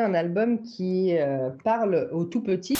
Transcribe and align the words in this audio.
un 0.00 0.14
album 0.14 0.62
qui 0.62 1.16
euh, 1.16 1.50
parle 1.64 2.08
aux 2.12 2.24
tout 2.24 2.42
petits. 2.42 2.78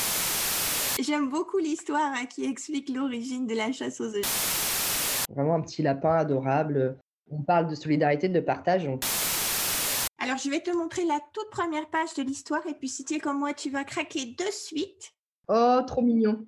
J'aime 1.00 1.28
beaucoup 1.30 1.58
l'histoire 1.58 2.12
hein, 2.14 2.26
qui 2.26 2.44
explique 2.44 2.88
l'origine 2.88 3.46
de 3.46 3.54
la 3.54 3.72
chasse 3.72 4.00
aux 4.00 4.14
œufs. 4.14 5.26
Vraiment 5.34 5.54
un 5.54 5.60
petit 5.60 5.82
lapin 5.82 6.16
adorable. 6.16 6.98
On 7.30 7.42
parle 7.42 7.68
de 7.68 7.74
solidarité, 7.74 8.28
de 8.28 8.40
partage. 8.40 8.88
Alors, 10.18 10.36
je 10.36 10.50
vais 10.50 10.60
te 10.60 10.70
montrer 10.70 11.04
la 11.04 11.18
toute 11.32 11.48
première 11.50 11.88
page 11.88 12.14
de 12.14 12.22
l'histoire 12.22 12.66
et 12.66 12.74
puis 12.74 12.88
si 12.88 13.04
tu 13.04 13.14
es 13.14 13.18
comme 13.18 13.38
moi, 13.38 13.54
tu 13.54 13.70
vas 13.70 13.84
craquer 13.84 14.26
de 14.26 14.50
suite. 14.50 15.12
Oh, 15.48 15.80
trop 15.86 16.02
mignon. 16.02 16.44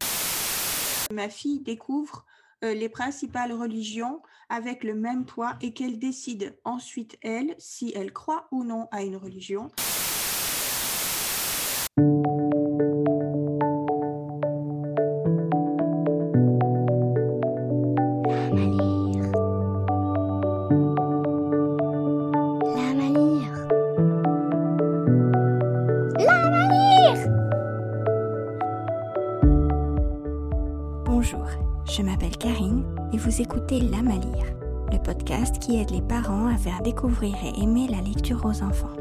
Ma 1.13 1.29
fille 1.29 1.61
découvre 1.61 2.25
euh, 2.65 2.75
les 2.75 2.89
principales 2.89 3.53
religions 3.53 4.21
avec 4.49 4.85
le 4.85 4.95
même 4.95 5.25
poids 5.25 5.55
et 5.63 5.73
qu'elle 5.73 5.99
décide 5.99 6.59
ensuite, 6.65 7.17
elle, 7.23 7.55
si 7.59 7.93
elle 7.97 8.13
croit 8.13 8.49
ou 8.51 8.65
non 8.65 8.89
à 8.91 9.03
une 9.03 9.17
religion. 9.17 9.69
Faire 36.63 36.83
découvrir 36.83 37.35
et 37.45 37.61
aimer 37.61 37.89
la 37.89 38.01
lecture 38.01 38.45
aux 38.45 38.63
enfants. 38.63 38.97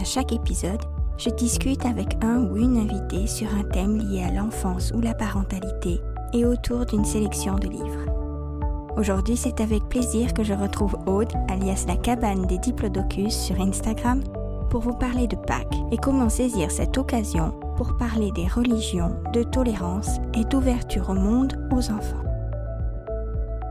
À 0.00 0.04
chaque 0.04 0.32
épisode, 0.32 0.80
je 1.18 1.28
discute 1.28 1.84
avec 1.84 2.16
un 2.24 2.44
ou 2.44 2.56
une 2.56 2.78
invitée 2.78 3.26
sur 3.26 3.48
un 3.54 3.62
thème 3.64 3.98
lié 3.98 4.24
à 4.24 4.32
l'enfance 4.32 4.90
ou 4.94 5.00
la 5.00 5.14
parentalité 5.14 6.00
et 6.32 6.46
autour 6.46 6.86
d'une 6.86 7.04
sélection 7.04 7.56
de 7.56 7.68
livres. 7.68 8.96
Aujourd'hui, 8.96 9.36
c'est 9.36 9.60
avec 9.60 9.86
plaisir 9.88 10.32
que 10.32 10.42
je 10.42 10.54
retrouve 10.54 10.96
Aude, 11.06 11.32
alias 11.48 11.84
la 11.86 11.96
cabane 11.96 12.46
des 12.46 12.58
diplodocus 12.58 13.34
sur 13.34 13.60
Instagram, 13.60 14.22
pour 14.70 14.80
vous 14.80 14.94
parler 14.94 15.26
de 15.26 15.36
Pâques 15.36 15.76
et 15.90 15.98
comment 15.98 16.30
saisir 16.30 16.70
cette 16.70 16.96
occasion 16.96 17.52
pour 17.76 17.98
parler 17.98 18.30
des 18.32 18.46
religions, 18.46 19.14
de 19.34 19.42
tolérance 19.42 20.18
et 20.34 20.44
d'ouverture 20.44 21.10
au 21.10 21.14
monde 21.14 21.54
aux 21.70 21.90
enfants. 21.90 22.21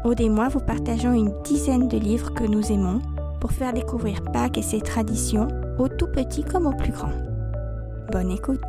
Aude 0.03 0.19
et 0.19 0.29
moi 0.29 0.47
vous 0.47 0.59
partageons 0.59 1.13
une 1.13 1.43
dizaine 1.43 1.87
de 1.87 1.95
livres 1.95 2.33
que 2.33 2.43
nous 2.43 2.71
aimons 2.71 3.01
pour 3.39 3.51
faire 3.51 3.71
découvrir 3.71 4.23
Pâques 4.23 4.57
et 4.57 4.63
ses 4.63 4.81
traditions 4.81 5.47
aux 5.77 5.89
tout 5.89 6.07
petits 6.07 6.43
comme 6.43 6.65
aux 6.65 6.75
plus 6.75 6.91
grands. 6.91 7.13
Bonne 8.11 8.31
écoute 8.31 8.59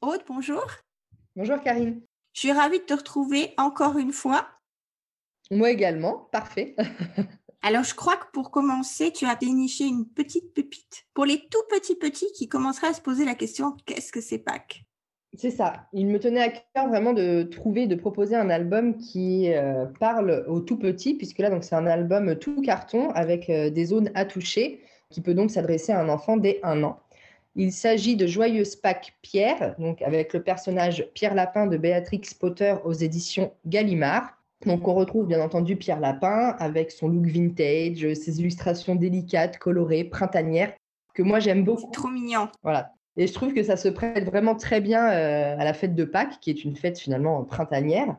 Aude, 0.00 0.22
bonjour. 0.26 0.66
Bonjour 1.36 1.60
Karine. 1.60 2.00
Je 2.32 2.40
suis 2.40 2.52
ravie 2.52 2.80
de 2.80 2.84
te 2.84 2.94
retrouver 2.94 3.54
encore 3.58 3.96
une 3.96 4.12
fois. 4.12 4.48
Moi 5.52 5.70
également, 5.70 6.28
parfait. 6.32 6.74
Alors, 7.62 7.84
je 7.84 7.94
crois 7.94 8.16
que 8.16 8.30
pour 8.32 8.50
commencer, 8.50 9.12
tu 9.12 9.26
as 9.26 9.34
déniché 9.34 9.84
une 9.84 10.06
petite 10.06 10.54
pépite. 10.54 11.04
Pour 11.14 11.24
les 11.24 11.38
tout 11.50 11.62
petits 11.68 11.96
petits 11.96 12.30
qui 12.34 12.48
commenceraient 12.48 12.88
à 12.88 12.94
se 12.94 13.00
poser 13.00 13.24
la 13.24 13.34
question, 13.34 13.76
qu'est-ce 13.86 14.12
que 14.12 14.20
c'est 14.20 14.38
Pâques? 14.38 14.84
C'est 15.34 15.50
ça. 15.50 15.86
Il 15.92 16.06
me 16.06 16.18
tenait 16.18 16.40
à 16.40 16.48
cœur 16.48 16.88
vraiment 16.88 17.12
de 17.12 17.42
trouver, 17.42 17.86
de 17.86 17.94
proposer 17.94 18.36
un 18.36 18.48
album 18.48 18.96
qui 18.96 19.52
euh, 19.52 19.84
parle 20.00 20.44
aux 20.48 20.60
tout 20.60 20.78
petits, 20.78 21.14
puisque 21.14 21.38
là, 21.38 21.50
c'est 21.60 21.74
un 21.74 21.86
album 21.86 22.36
tout 22.36 22.62
carton 22.62 23.10
avec 23.10 23.50
euh, 23.50 23.68
des 23.68 23.86
zones 23.86 24.10
à 24.14 24.24
toucher, 24.24 24.80
qui 25.10 25.20
peut 25.20 25.34
donc 25.34 25.50
s'adresser 25.50 25.92
à 25.92 26.00
un 26.00 26.08
enfant 26.08 26.36
dès 26.36 26.60
un 26.62 26.82
an. 26.84 27.00
Il 27.54 27.72
s'agit 27.72 28.16
de 28.16 28.26
Joyeuse 28.26 28.76
Pâques 28.76 29.14
Pierre, 29.22 29.74
donc 29.78 30.02
avec 30.02 30.32
le 30.34 30.42
personnage 30.42 31.08
Pierre 31.14 31.34
Lapin 31.34 31.66
de 31.66 31.76
Béatrix 31.76 32.22
Potter 32.38 32.74
aux 32.84 32.92
éditions 32.92 33.52
Gallimard. 33.64 34.35
Donc 34.64 34.88
on 34.88 34.94
retrouve 34.94 35.26
bien 35.26 35.40
entendu 35.42 35.76
Pierre 35.76 36.00
Lapin 36.00 36.56
avec 36.58 36.90
son 36.90 37.08
look 37.08 37.26
vintage, 37.26 38.14
ses 38.14 38.40
illustrations 38.40 38.94
délicates, 38.94 39.58
colorées, 39.58 40.04
printanières, 40.04 40.72
que 41.14 41.22
moi 41.22 41.40
j'aime 41.40 41.64
beaucoup. 41.64 41.90
Trop 41.90 42.08
mignon. 42.08 42.48
Voilà. 42.62 42.92
Et 43.16 43.26
je 43.26 43.32
trouve 43.32 43.54
que 43.54 43.62
ça 43.62 43.76
se 43.76 43.88
prête 43.88 44.24
vraiment 44.24 44.54
très 44.54 44.80
bien 44.80 45.10
euh, 45.10 45.56
à 45.58 45.64
la 45.64 45.72
fête 45.72 45.94
de 45.94 46.04
Pâques, 46.04 46.38
qui 46.40 46.50
est 46.50 46.64
une 46.64 46.76
fête 46.76 46.98
finalement 46.98 47.44
printanière. 47.44 48.16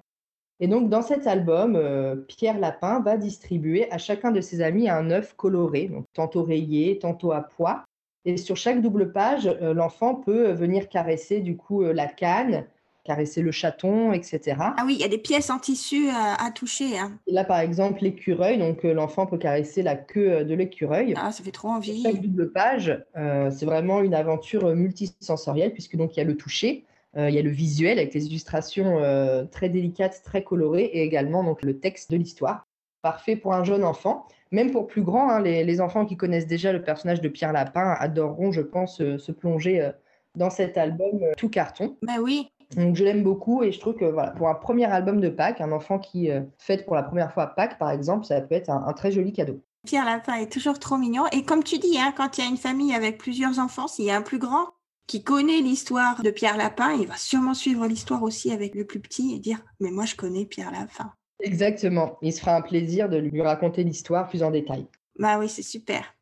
Et 0.60 0.68
donc 0.68 0.90
dans 0.90 1.04
cet 1.04 1.28
album, 1.28 1.76
euh, 1.76 2.16
Pierre 2.16 2.60
Lapin 2.60 3.00
va 3.02 3.18
distribuer 3.18 3.92
à 3.92 4.00
chacun 4.00 4.32
de 4.32 4.42
ses 4.42 4.62
amis 4.62 4.90
un 4.90 5.12
œuf 5.12 5.36
coloré, 5.36 5.88
donc 5.88 6.06
tantôt 6.14 6.44
rayé, 6.44 6.98
tantôt 6.98 7.32
à 7.32 7.42
pois. 7.42 7.84
Et 8.26 8.38
sur 8.38 8.58
chaque 8.58 8.82
double 8.82 9.12
page, 9.12 9.48
euh, 9.48 9.74
l'enfant 9.74 10.16
peut 10.16 10.52
venir 10.52 10.90
caresser 10.90 11.42
du 11.42 11.56
coup 11.58 11.84
la 11.84 12.08
canne, 12.08 12.66
caresser 13.08 13.42
le 13.42 13.52
chaton, 13.52 14.12
etc. 14.12 14.58
Ah 14.60 14.84
oui, 14.86 14.96
il 14.96 15.02
y 15.02 15.06
a 15.06 15.08
des 15.08 15.18
pièces 15.18 15.50
en 15.50 15.60
tissu 15.60 16.10
à, 16.10 16.52
toucher. 16.52 17.00
Hein. 17.00 17.14
là, 17.28 17.46
par 17.46 17.60
exemple, 17.60 18.04
l'écureuil, 18.04 18.58
donc 18.58 18.84
euh, 18.84 18.94
l'enfant 18.94 19.26
peut 19.26 19.38
caresser 19.38 19.82
la 19.82 19.96
queue 19.96 20.32
euh, 20.32 20.44
de 20.44 20.54
l'écureuil. 20.54 21.14
Ah, 21.16 21.32
ça 21.32 21.42
fait 21.44 21.52
trop 21.52 21.70
envie. 21.70 22.04
Chaque 22.04 22.20
double 22.22 22.52
page, 22.52 23.02
euh, 23.16 23.50
c'est 23.50 23.66
vraiment 23.66 24.02
une 24.02 24.14
aventure 24.14 24.76
multisensorielle 24.76 25.72
puisque 25.72 25.96
donc 25.96 26.16
il 26.16 26.20
y 26.20 26.22
a 26.22 26.26
le 26.26 26.36
toucher, 26.36 26.84
il 27.16 27.34
y 27.34 27.40
a 27.40 27.42
le 27.42 27.50
visuel 27.50 27.98
avec 27.98 28.14
les 28.14 28.28
illustrations 28.28 29.02
très 29.50 29.70
délicates, 29.70 30.22
très 30.24 30.44
colorées 30.44 30.84
et 30.84 31.02
également 31.02 31.44
donc 31.44 31.64
le 31.64 31.80
texte 31.80 32.12
de 32.12 32.18
l'histoire. 32.18 32.68
Parfait 33.02 33.36
pour 33.36 33.56
un 33.56 33.64
jeune 33.64 33.84
enfant, 33.84 34.28
même 34.52 34.70
pour 34.70 34.86
plus 34.86 35.02
grand. 35.02 35.32
Hein, 35.32 35.42
les, 35.42 35.64
les, 35.64 35.82
enfants 35.82 36.06
qui 36.06 36.16
connaissent 36.16 36.46
déjà 36.46 36.72
le 36.72 36.84
personnage 36.84 37.20
de 37.20 37.28
Pierre 37.28 37.54
Lapin 37.54 37.96
adoreront, 38.00 38.52
je 38.52 38.62
pense, 38.62 38.98
se 38.98 39.32
plonger 39.32 39.90
dans 40.36 40.52
cet 40.52 40.78
album 40.78 41.20
tout 41.38 41.50
carton. 41.50 41.98
Ben 42.04 42.20
oui, 42.22 42.52
donc 42.76 42.96
je 42.96 43.04
l'aime 43.04 43.24
beaucoup 43.24 43.64
et 43.64 43.72
je 43.72 43.80
trouve 43.80 43.96
que 43.96 44.06
voilà, 44.06 44.32
pour 44.32 44.50
un 44.50 44.56
premier 44.56 44.86
album 44.86 45.22
de 45.22 45.30
Pâques, 45.30 45.62
un 45.62 45.72
enfant 45.72 46.00
qui 46.00 46.30
euh, 46.30 46.42
fête 46.58 46.86
pour 46.86 46.96
la 46.96 47.04
première 47.04 47.32
fois 47.34 47.48
Pâques, 47.48 47.78
par 47.78 47.92
exemple, 47.92 48.26
ça 48.26 48.42
peut 48.42 48.56
être 48.56 48.70
un, 48.70 48.94
très 48.94 49.12
joli 49.12 49.32
cadeau. 49.32 49.62
Pierre 49.86 50.06
Lapin 50.06 50.36
est 50.36 50.52
toujours 50.52 50.80
trop 50.80 50.98
mignon. 50.98 51.26
Et 51.32 51.44
comme 51.44 51.64
tu 51.64 51.80
dis, 51.80 51.98
hein, 51.98 52.14
quand 52.16 52.38
il 52.38 52.44
y 52.44 52.48
a 52.48 52.50
une 52.50 52.58
famille 52.58 52.94
avec 52.94 53.18
plusieurs 53.18 53.60
enfants, 53.60 53.88
s'il 53.88 54.06
y 54.06 54.12
a 54.12 54.18
un 54.18 54.22
plus 54.22 54.40
grand 54.40 54.68
qui 55.08 55.24
connaît 55.24 55.62
l'histoire 55.62 56.22
de 56.22 56.30
Pierre 56.30 56.58
Lapin, 56.58 56.92
il 57.00 57.08
va 57.08 57.16
sûrement 57.16 57.54
suivre 57.54 57.88
l'histoire 57.88 58.22
aussi 58.24 58.52
avec 58.52 58.76
le 58.76 58.86
plus 58.86 59.00
petit 59.00 59.34
et 59.34 59.40
dire 59.40 59.60
Mais 59.80 59.92
moi, 59.92 60.04
je 60.04 60.16
connais 60.16 60.46
Pierre 60.46 60.72
Lapin. 60.72 61.14
Exactement. 61.40 62.18
Il 62.22 62.34
se 62.34 62.42
fera 62.42 62.56
un 62.58 62.62
plaisir 62.62 63.08
de 63.08 63.16
lui 63.16 63.42
raconter 63.42 63.86
l'histoire 63.86 64.28
plus 64.28 64.44
en 64.44 64.52
détail. 64.52 64.88
Bah 65.18 65.40
oui, 65.40 65.48
c'est 65.48 65.64
super. 65.64 66.14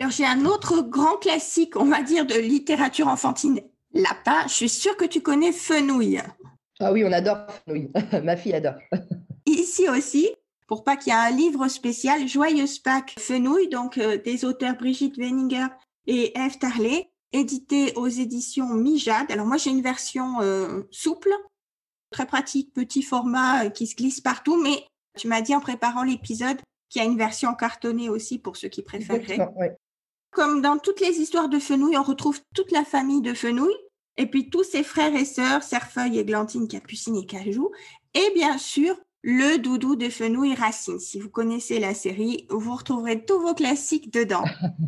Alors, 0.00 0.10
j'ai 0.10 0.26
un 0.26 0.44
autre 0.44 0.82
grand 0.82 1.16
classique, 1.18 1.76
on 1.76 1.84
va 1.84 2.02
dire, 2.02 2.26
de 2.26 2.34
littérature 2.34 3.06
enfantine 3.06 3.60
lapin, 3.94 4.46
je 4.46 4.52
suis 4.52 4.68
sûre 4.68 4.96
que 4.96 5.04
tu 5.04 5.22
connais 5.22 5.52
Fenouil. 5.52 6.20
Ah 6.80 6.92
oui, 6.92 7.04
on 7.04 7.12
adore 7.12 7.46
Fenouil. 7.64 7.90
Ma 8.22 8.36
fille 8.36 8.54
adore. 8.54 8.74
Ici 9.46 9.88
aussi, 9.88 10.30
pour 10.66 10.84
pas 10.84 10.96
qu'il 10.96 11.12
y 11.12 11.16
ait 11.16 11.18
un 11.18 11.30
livre 11.30 11.68
spécial, 11.68 12.26
Joyeuse 12.26 12.78
Pâques 12.78 13.14
Fenouil, 13.18 13.68
donc 13.68 13.98
euh, 13.98 14.18
des 14.18 14.44
auteurs 14.44 14.76
Brigitte 14.76 15.16
Weninger 15.16 15.66
et 16.06 16.36
Eve 16.38 16.58
Tarlet, 16.58 17.10
édité 17.32 17.92
aux 17.96 18.08
éditions 18.08 18.74
Mijade. 18.74 19.30
Alors 19.30 19.46
moi, 19.46 19.56
j'ai 19.56 19.70
une 19.70 19.82
version 19.82 20.40
euh, 20.40 20.82
souple, 20.90 21.32
très 22.10 22.26
pratique, 22.26 22.72
petit 22.72 23.02
format 23.02 23.66
euh, 23.66 23.70
qui 23.70 23.86
se 23.86 23.96
glisse 23.96 24.20
partout, 24.20 24.60
mais 24.60 24.84
tu 25.16 25.28
m'as 25.28 25.42
dit 25.42 25.54
en 25.54 25.60
préparant 25.60 26.02
l'épisode 26.02 26.58
qu'il 26.88 27.02
y 27.02 27.04
a 27.04 27.08
une 27.08 27.18
version 27.18 27.54
cartonnée 27.54 28.08
aussi 28.08 28.38
pour 28.38 28.56
ceux 28.56 28.68
qui 28.68 28.82
préfèrent. 28.82 29.50
Comme 30.30 30.62
dans 30.62 30.78
toutes 30.78 31.00
les 31.00 31.20
histoires 31.20 31.48
de 31.48 31.58
Fenouil, 31.58 31.96
on 31.96 32.02
retrouve 32.02 32.40
toute 32.54 32.72
la 32.72 32.84
famille 32.84 33.22
de 33.22 33.34
Fenouil, 33.34 33.74
et 34.16 34.26
puis 34.26 34.50
tous 34.50 34.64
ses 34.64 34.82
frères 34.82 35.14
et 35.14 35.24
sœurs, 35.24 35.62
Cerfeuil, 35.62 36.18
Églantine, 36.18 36.68
Capucine 36.68 37.16
et 37.16 37.26
Cajou, 37.26 37.70
et 38.14 38.30
bien 38.34 38.58
sûr, 38.58 38.96
le 39.22 39.58
doudou 39.58 39.96
de 39.96 40.08
Fenouil 40.08 40.54
Racine. 40.54 41.00
Si 41.00 41.18
vous 41.18 41.30
connaissez 41.30 41.80
la 41.80 41.94
série, 41.94 42.46
vous 42.50 42.74
retrouverez 42.74 43.24
tous 43.24 43.40
vos 43.40 43.54
classiques 43.54 44.12
dedans. 44.12 44.44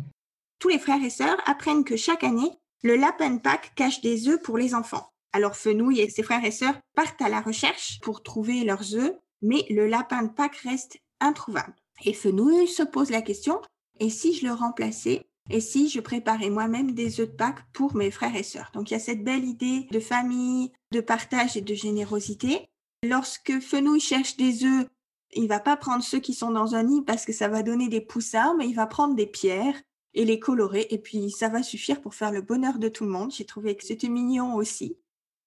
tous 0.59 0.69
les 0.69 0.79
frères 0.79 1.03
et 1.03 1.09
sœurs 1.09 1.37
apprennent 1.45 1.83
que 1.83 1.97
chaque 1.97 2.23
année, 2.23 2.51
le 2.83 2.95
lapin 2.95 3.31
de 3.31 3.39
Pâques 3.39 3.73
cache 3.75 4.01
des 4.01 4.29
œufs 4.29 4.41
pour 4.41 4.57
les 4.57 4.75
enfants. 4.75 5.11
Alors 5.33 5.55
Fenouil 5.55 5.99
et 5.99 6.09
ses 6.09 6.23
frères 6.23 6.45
et 6.45 6.51
sœurs 6.51 6.79
partent 6.95 7.21
à 7.21 7.29
la 7.29 7.41
recherche 7.41 7.99
pour 8.01 8.23
trouver 8.23 8.63
leurs 8.63 8.95
œufs, 8.95 9.13
mais 9.41 9.65
le 9.69 9.87
lapin 9.87 10.23
de 10.23 10.29
Pâques 10.29 10.57
reste 10.57 10.99
introuvable. 11.19 11.75
Et 12.05 12.13
Fenouil 12.13 12.67
se 12.67 12.83
pose 12.83 13.09
la 13.09 13.21
question, 13.21 13.61
et 13.99 14.09
si 14.09 14.33
je 14.33 14.45
le 14.45 14.53
remplaçais 14.53 15.26
et 15.49 15.61
si 15.61 15.89
je 15.89 15.99
préparais 15.99 16.49
moi-même 16.49 16.93
des 16.93 17.19
œufs 17.19 17.29
de 17.29 17.35
Pâques 17.35 17.65
pour 17.73 17.95
mes 17.95 18.11
frères 18.11 18.35
et 18.35 18.43
sœurs? 18.43 18.71
Donc 18.73 18.89
il 18.89 18.93
y 18.93 18.97
a 18.97 18.99
cette 18.99 19.23
belle 19.23 19.45
idée 19.45 19.87
de 19.91 19.99
famille, 19.99 20.71
de 20.91 21.01
partage 21.01 21.57
et 21.57 21.61
de 21.61 21.73
générosité. 21.73 22.67
Lorsque 23.03 23.59
Fenouil 23.59 23.99
cherche 23.99 24.37
des 24.37 24.65
œufs, 24.65 24.87
il 25.33 25.47
va 25.47 25.59
pas 25.59 25.77
prendre 25.77 26.03
ceux 26.03 26.19
qui 26.19 26.33
sont 26.33 26.51
dans 26.51 26.75
un 26.75 26.83
nid 26.83 27.03
parce 27.03 27.25
que 27.25 27.33
ça 27.33 27.47
va 27.47 27.63
donner 27.63 27.89
des 27.89 28.01
poussins, 28.01 28.55
mais 28.57 28.67
il 28.67 28.75
va 28.75 28.87
prendre 28.87 29.15
des 29.15 29.27
pierres 29.27 29.81
et 30.13 30.25
les 30.25 30.39
colorer 30.39 30.87
et 30.89 30.97
puis 30.97 31.29
ça 31.31 31.49
va 31.49 31.63
suffire 31.63 32.01
pour 32.01 32.15
faire 32.15 32.31
le 32.31 32.41
bonheur 32.41 32.79
de 32.79 32.89
tout 32.89 33.03
le 33.03 33.11
monde. 33.11 33.31
J'ai 33.31 33.45
trouvé 33.45 33.75
que 33.75 33.85
c'était 33.85 34.09
mignon 34.09 34.55
aussi. 34.55 34.97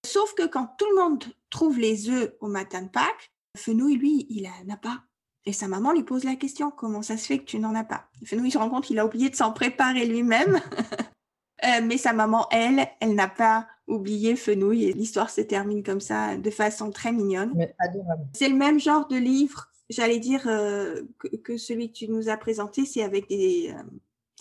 Sauf 0.06 0.35
que 0.35 0.47
quand 0.47 0.75
tout 0.79 0.87
le 0.91 1.02
monde 1.02 1.25
trouve 1.50 1.79
les 1.79 2.08
œufs 2.08 2.32
au 2.41 2.49
matin 2.49 2.82
de 2.82 2.88
Pâques, 2.88 3.32
Fenouil, 3.56 3.97
lui, 3.97 4.26
il 4.31 4.44
n'en 4.44 4.75
a 4.75 4.76
pas. 4.76 5.02
Et 5.47 5.53
sa 5.53 5.69
maman 5.69 5.93
lui 5.93 6.03
pose 6.03 6.25
la 6.25 6.37
question, 6.37 6.71
comment 6.71 7.03
ça 7.03 7.17
se 7.17 7.27
fait 7.27 7.39
que 7.39 7.45
tu 7.45 7.59
n'en 7.59 7.75
as 7.75 7.85
pas? 7.85 8.05
Fenouil 8.27 8.51
se 8.51 8.59
rend 8.59 8.69
compte 8.69 8.85
qu'il 8.85 8.99
a 8.99 9.07
oublié 9.07 9.31
de 9.31 9.37
s'en 9.37 9.53
préparer 9.53 10.07
lui-même. 10.07 10.61
Euh, 11.63 11.83
mais 11.85 11.99
sa 11.99 12.15
maman, 12.15 12.47
elle, 12.51 12.89
elle 13.01 13.15
n'a 13.15 13.29
pas 13.29 13.69
oublié 13.87 14.35
Fenouil 14.35 14.85
et 14.85 14.95
l'histoire 14.95 15.29
se 15.29 15.43
termine 15.43 15.83
comme 15.83 16.01
ça 16.01 16.39
de 16.39 16.51
façon 16.51 16.91
très 16.91 17.13
mignonne. 17.13 17.53
C'est 18.33 18.49
le 18.49 18.57
même 18.57 18.81
genre 18.81 19.07
de 19.09 19.17
livre, 19.17 19.69
j'allais 19.91 20.21
dire, 20.21 20.45
euh, 20.47 21.03
que, 21.45 21.59
celui 21.59 21.93
que 21.93 21.99
tu 21.99 22.09
nous 22.09 22.31
as 22.31 22.39
présenté, 22.39 22.87
c'est 22.87 23.03
avec 23.03 23.29
des, 23.29 23.75
euh, 23.77 23.83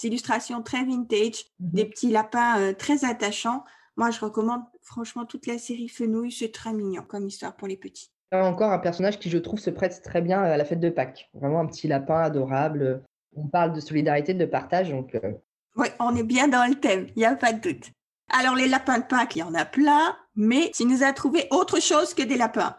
illustrations 0.07 0.63
très 0.63 0.85
vintage, 0.85 1.43
mhm. 1.59 1.71
des 1.73 1.83
petits 1.83 2.09
lapins 2.09 2.71
très 2.75 3.03
attachants. 3.03 3.65
Moi, 3.97 4.11
je 4.11 4.21
recommande 4.21 4.61
franchement 4.81 5.25
toute 5.25 5.45
la 5.45 5.57
série 5.57 5.89
Fenouil, 5.89 6.31
c'est 6.31 6.53
très 6.53 6.71
mignon 6.71 7.03
comme 7.05 7.27
histoire 7.27 7.53
pour 7.57 7.67
les 7.67 7.75
petits. 7.75 8.13
Encore 8.31 8.71
un 8.71 8.79
personnage 8.79 9.17
qui, 9.17 9.29
je 9.29 9.37
trouve, 9.39 9.59
se 9.59 9.71
prête 9.71 10.01
très 10.03 10.21
bien 10.21 10.41
à 10.41 10.55
la 10.55 10.65
fête 10.65 10.79
de 10.79 10.89
Pâques. 10.89 11.29
Vraiment 11.33 11.61
un 11.61 11.65
petit 11.65 11.87
lapin 11.87 12.21
adorable. 12.21 13.03
On 13.35 13.47
parle 13.47 13.73
de 13.73 13.79
solidarité, 13.79 14.33
de 14.33 14.45
partage, 14.45 14.89
donc. 14.91 15.15
Euh, 15.15 15.33
oui, 15.75 15.87
on 15.99 16.15
est 16.15 16.23
bien 16.23 16.47
dans 16.47 16.67
le 16.67 16.75
thème, 16.75 17.07
il 17.15 17.19
n'y 17.19 17.25
a 17.25 17.35
pas 17.35 17.53
de 17.53 17.59
doute. 17.59 17.91
Alors, 18.29 18.55
les 18.55 18.67
lapins 18.67 18.99
de 18.99 19.05
Pâques, 19.05 19.35
il 19.35 19.39
y 19.39 19.43
en 19.43 19.55
a 19.55 19.65
plein, 19.65 20.15
mais 20.35 20.71
tu 20.75 20.85
nous 20.85 21.03
as 21.03 21.13
trouvé 21.13 21.47
autre 21.51 21.81
chose 21.81 22.13
que 22.13 22.21
des 22.21 22.37
lapins. 22.37 22.75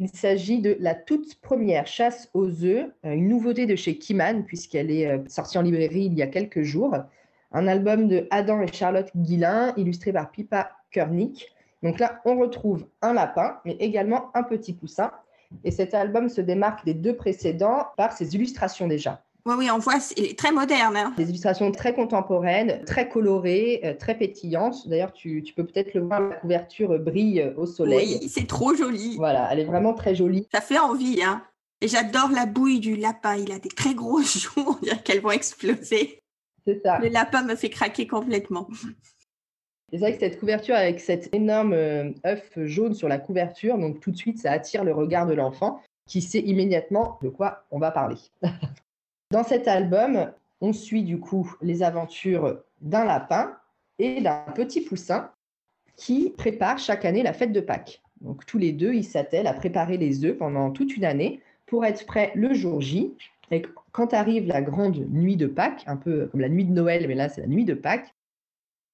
Il 0.00 0.08
s'agit 0.08 0.60
de 0.60 0.76
la 0.80 0.94
toute 0.94 1.40
première 1.40 1.86
chasse 1.86 2.30
aux 2.34 2.64
œufs, 2.64 2.86
euh, 3.04 3.12
une 3.12 3.28
nouveauté 3.28 3.66
de 3.66 3.76
chez 3.76 3.98
Kiman, 3.98 4.44
puisqu'elle 4.44 4.90
est 4.90 5.08
euh, 5.08 5.18
sortie 5.28 5.58
en 5.58 5.62
librairie 5.62 6.04
il 6.06 6.14
y 6.14 6.22
a 6.22 6.26
quelques 6.26 6.62
jours. 6.62 6.96
Un 7.52 7.66
album 7.66 8.08
de 8.08 8.26
Adam 8.30 8.60
et 8.62 8.72
Charlotte 8.72 9.10
Guillain, 9.16 9.72
illustré 9.76 10.12
par 10.12 10.30
Pipa 10.30 10.70
Körnick. 10.90 11.52
Donc 11.82 11.98
là, 11.98 12.20
on 12.24 12.38
retrouve 12.38 12.86
un 13.02 13.12
lapin, 13.12 13.58
mais 13.64 13.76
également 13.80 14.30
un 14.34 14.42
petit 14.42 14.72
poussin. 14.72 15.12
Et 15.64 15.70
cet 15.70 15.94
album 15.94 16.28
se 16.28 16.40
démarque 16.40 16.84
des 16.84 16.94
deux 16.94 17.16
précédents 17.16 17.86
par 17.96 18.12
ses 18.12 18.34
illustrations 18.34 18.86
déjà. 18.86 19.22
Oui, 19.46 19.54
oui, 19.56 19.70
on 19.70 19.78
voit, 19.78 19.94
il 20.16 20.26
est 20.26 20.38
très 20.38 20.52
moderne. 20.52 20.96
Hein. 20.96 21.14
Des 21.16 21.30
illustrations 21.30 21.70
très 21.72 21.94
contemporaines, 21.94 22.84
très 22.84 23.08
colorées, 23.08 23.80
euh, 23.84 23.94
très 23.94 24.14
pétillantes. 24.14 24.86
D'ailleurs, 24.88 25.12
tu, 25.12 25.42
peux 25.56 25.64
peut-être 25.64 25.94
le 25.94 26.02
voir, 26.02 26.20
la 26.20 26.36
couverture 26.36 26.98
brille 26.98 27.52
au 27.56 27.64
soleil. 27.64 28.18
Oui, 28.20 28.28
c'est 28.28 28.46
trop 28.46 28.74
joli. 28.74 29.16
Voilà, 29.16 29.48
elle 29.50 29.60
est 29.60 29.64
vraiment 29.64 29.94
très 29.94 30.14
jolie. 30.14 30.46
Ça 30.52 30.60
fait 30.60 30.78
envie, 30.78 31.22
hein. 31.22 31.42
Et 31.80 31.88
j'adore 31.88 32.30
la 32.34 32.44
bouille 32.44 32.80
du 32.80 32.96
lapin. 32.96 33.36
Il 33.36 33.52
a 33.52 33.58
des 33.58 33.68
très 33.68 33.94
gros 33.94 34.20
joues, 34.22 34.50
on 34.66 34.82
dirait 34.82 35.00
qu'elles 35.02 35.20
vont 35.20 35.30
exploser. 35.30 36.20
C'est 36.66 36.82
ça. 36.82 36.98
Le 36.98 37.08
lapin 37.08 37.42
me 37.42 37.54
fait 37.54 37.70
craquer 37.70 38.06
complètement. 38.06 38.68
C'est 39.90 39.98
vrai 39.98 40.12
que 40.12 40.20
cette 40.20 40.38
couverture 40.38 40.74
avec 40.74 41.00
cet 41.00 41.34
énorme 41.34 41.72
euh, 41.72 42.10
œuf 42.26 42.58
jaune 42.64 42.94
sur 42.94 43.08
la 43.08 43.18
couverture, 43.18 43.78
donc 43.78 44.00
tout 44.00 44.10
de 44.10 44.16
suite, 44.16 44.38
ça 44.38 44.52
attire 44.52 44.84
le 44.84 44.92
regard 44.92 45.26
de 45.26 45.32
l'enfant 45.32 45.80
qui 46.06 46.20
sait 46.20 46.40
immédiatement 46.40 47.18
de 47.22 47.28
quoi 47.28 47.64
on 47.70 47.78
va 47.78 47.90
parler. 47.90 48.16
Dans 49.30 49.44
cet 49.44 49.68
album, 49.68 50.30
on 50.60 50.72
suit 50.72 51.02
du 51.02 51.20
coup 51.20 51.54
les 51.62 51.82
aventures 51.82 52.58
d'un 52.80 53.04
lapin 53.04 53.56
et 53.98 54.20
d'un 54.20 54.44
petit 54.54 54.80
poussin 54.80 55.30
qui 55.96 56.30
préparent 56.36 56.78
chaque 56.78 57.04
année 57.04 57.22
la 57.22 57.32
fête 57.32 57.52
de 57.52 57.60
Pâques. 57.60 58.02
Donc 58.20 58.44
tous 58.46 58.58
les 58.58 58.72
deux, 58.72 58.94
ils 58.94 59.04
s'attellent 59.04 59.46
à 59.46 59.54
préparer 59.54 59.96
les 59.96 60.24
œufs 60.24 60.36
pendant 60.36 60.70
toute 60.70 60.96
une 60.96 61.04
année 61.04 61.40
pour 61.66 61.84
être 61.84 62.06
prêts 62.06 62.32
le 62.34 62.54
jour 62.54 62.80
J. 62.80 63.14
Et 63.50 63.62
quand 63.92 64.12
arrive 64.12 64.46
la 64.46 64.60
grande 64.60 64.98
nuit 65.10 65.36
de 65.36 65.46
Pâques, 65.46 65.82
un 65.86 65.96
peu 65.96 66.26
comme 66.26 66.40
la 66.40 66.48
nuit 66.48 66.64
de 66.64 66.72
Noël, 66.72 67.06
mais 67.08 67.14
là 67.14 67.28
c'est 67.28 67.40
la 67.40 67.46
nuit 67.46 67.64
de 67.64 67.74
Pâques, 67.74 68.14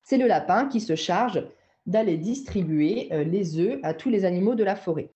c'est 0.04 0.18
le 0.18 0.26
lapin 0.26 0.66
qui 0.66 0.80
se 0.80 0.94
charge 0.94 1.42
d'aller 1.86 2.16
distribuer 2.16 3.08
euh, 3.12 3.24
les 3.24 3.58
œufs 3.58 3.78
à 3.82 3.94
tous 3.94 4.10
les 4.10 4.24
animaux 4.24 4.54
de 4.54 4.64
la 4.64 4.76
forêt. 4.76 5.10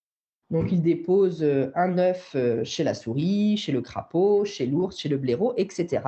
Donc 0.50 0.73
il 0.73 0.82
dépose 0.82 1.43
euh, 1.43 1.70
un 1.75 1.99
œuf 1.99 2.32
euh, 2.35 2.64
chez 2.64 2.85
la 2.85 2.94
souris, 2.94 3.56
chez 3.58 3.70
le 3.70 3.82
crapaud, 3.82 4.44
chez 4.44 4.67
l'ours, 4.67 4.99
chez 4.99 5.08
le 5.08 5.19
blaireau, 5.19 5.55
etc. 5.56 6.02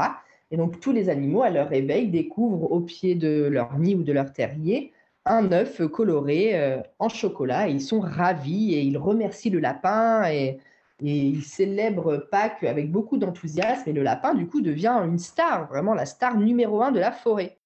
Et 0.50 0.56
donc 0.56 0.80
tous 0.80 0.92
les 0.92 1.08
animaux, 1.08 1.42
à 1.42 1.50
leur 1.50 1.68
réveil, 1.68 2.08
découvrent 2.08 2.72
au 2.72 2.80
pied 2.80 3.14
de 3.14 3.48
leur 3.50 3.78
nid 3.78 3.94
ou 3.94 4.02
de 4.02 4.12
leur 4.12 4.32
terrier 4.32 4.92
un 5.26 5.52
œuf 5.52 5.86
coloré 5.86 6.80
en 6.98 7.10
chocolat. 7.10 7.68
ils 7.68 7.82
sont 7.82 8.00
ravis 8.00 8.74
et 8.74 8.80
ils 8.80 8.96
remercient 8.96 9.50
le 9.50 9.60
lapin 9.60 10.24
et, 10.30 10.58
et 11.02 11.16
ils 11.26 11.42
célèbrent 11.42 12.26
Pâques 12.30 12.64
avec 12.64 12.90
beaucoup 12.90 13.18
d'enthousiasme. 13.18 13.88
Et 13.90 13.92
le 13.92 14.02
lapin, 14.02 14.34
du 14.34 14.46
coup, 14.46 14.62
devient 14.62 14.98
une 15.04 15.18
star, 15.18 15.68
vraiment 15.68 15.94
la 15.94 16.06
star 16.06 16.38
numéro 16.38 16.82
un 16.82 16.90
de 16.90 16.98
la 16.98 17.12
forêt. 17.12 17.59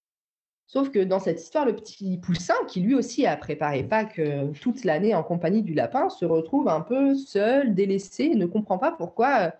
Sauf 0.66 0.90
que 0.90 0.98
dans 0.98 1.20
cette 1.20 1.40
histoire, 1.40 1.66
le 1.66 1.76
petit 1.76 2.18
poussin, 2.18 2.54
qui 2.68 2.80
lui 2.80 2.94
aussi 2.94 3.26
a 3.26 3.36
préparé 3.36 3.84
Pâques 3.84 4.18
euh, 4.18 4.50
toute 4.60 4.84
l'année 4.84 5.14
en 5.14 5.22
compagnie 5.22 5.62
du 5.62 5.74
lapin, 5.74 6.08
se 6.08 6.24
retrouve 6.24 6.68
un 6.68 6.80
peu 6.80 7.14
seul, 7.14 7.74
délaissé, 7.74 8.30
ne 8.30 8.46
comprend 8.46 8.78
pas 8.78 8.90
pourquoi 8.90 9.40
euh, 9.40 9.50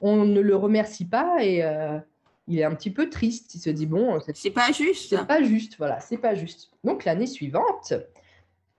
on 0.00 0.24
ne 0.24 0.40
le 0.40 0.56
remercie 0.56 1.06
pas 1.06 1.42
et 1.42 1.62
euh, 1.62 1.98
il 2.48 2.58
est 2.58 2.64
un 2.64 2.74
petit 2.74 2.90
peu 2.90 3.08
triste. 3.08 3.54
Il 3.54 3.60
se 3.60 3.70
dit 3.70 3.86
bon, 3.86 4.18
c'est 4.34 4.50
pas 4.50 4.72
juste. 4.72 5.10
C'est 5.10 5.26
pas 5.26 5.42
juste, 5.42 5.76
voilà, 5.78 6.00
c'est 6.00 6.18
pas 6.18 6.34
juste. 6.34 6.70
Donc 6.82 7.04
l'année 7.04 7.26
suivante, 7.26 7.94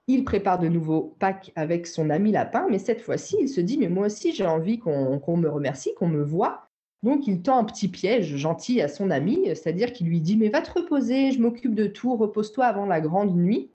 il 0.06 0.24
prépare 0.24 0.58
de 0.58 0.68
nouveau 0.68 1.16
Pâques 1.18 1.52
avec 1.56 1.86
son 1.86 2.10
ami 2.10 2.32
lapin, 2.32 2.66
mais 2.70 2.78
cette 2.78 3.00
fois-ci, 3.00 3.36
il 3.40 3.48
se 3.48 3.60
dit 3.60 3.78
mais 3.78 3.88
moi 3.88 4.06
aussi 4.06 4.32
j'ai 4.32 4.46
envie 4.46 4.78
qu'on 4.78 5.36
me 5.36 5.48
remercie, 5.48 5.94
qu'on 5.94 6.08
me 6.08 6.22
voit. 6.22 6.69
Donc, 7.02 7.26
il 7.26 7.42
tend 7.42 7.58
un 7.58 7.64
petit 7.64 7.88
piège 7.88 8.36
gentil 8.36 8.80
à 8.82 8.88
son 8.88 9.10
ami, 9.10 9.46
c'est-à-dire 9.46 9.92
qu'il 9.92 10.06
lui 10.06 10.20
dit 10.20 10.36
Mais 10.36 10.48
va 10.50 10.60
te 10.60 10.78
reposer, 10.78 11.32
je 11.32 11.40
m'occupe 11.40 11.74
de 11.74 11.86
tout, 11.86 12.16
repose-toi 12.16 12.66
avant 12.66 12.86
la 12.86 13.00
grande 13.00 13.34
nuit. 13.34 13.70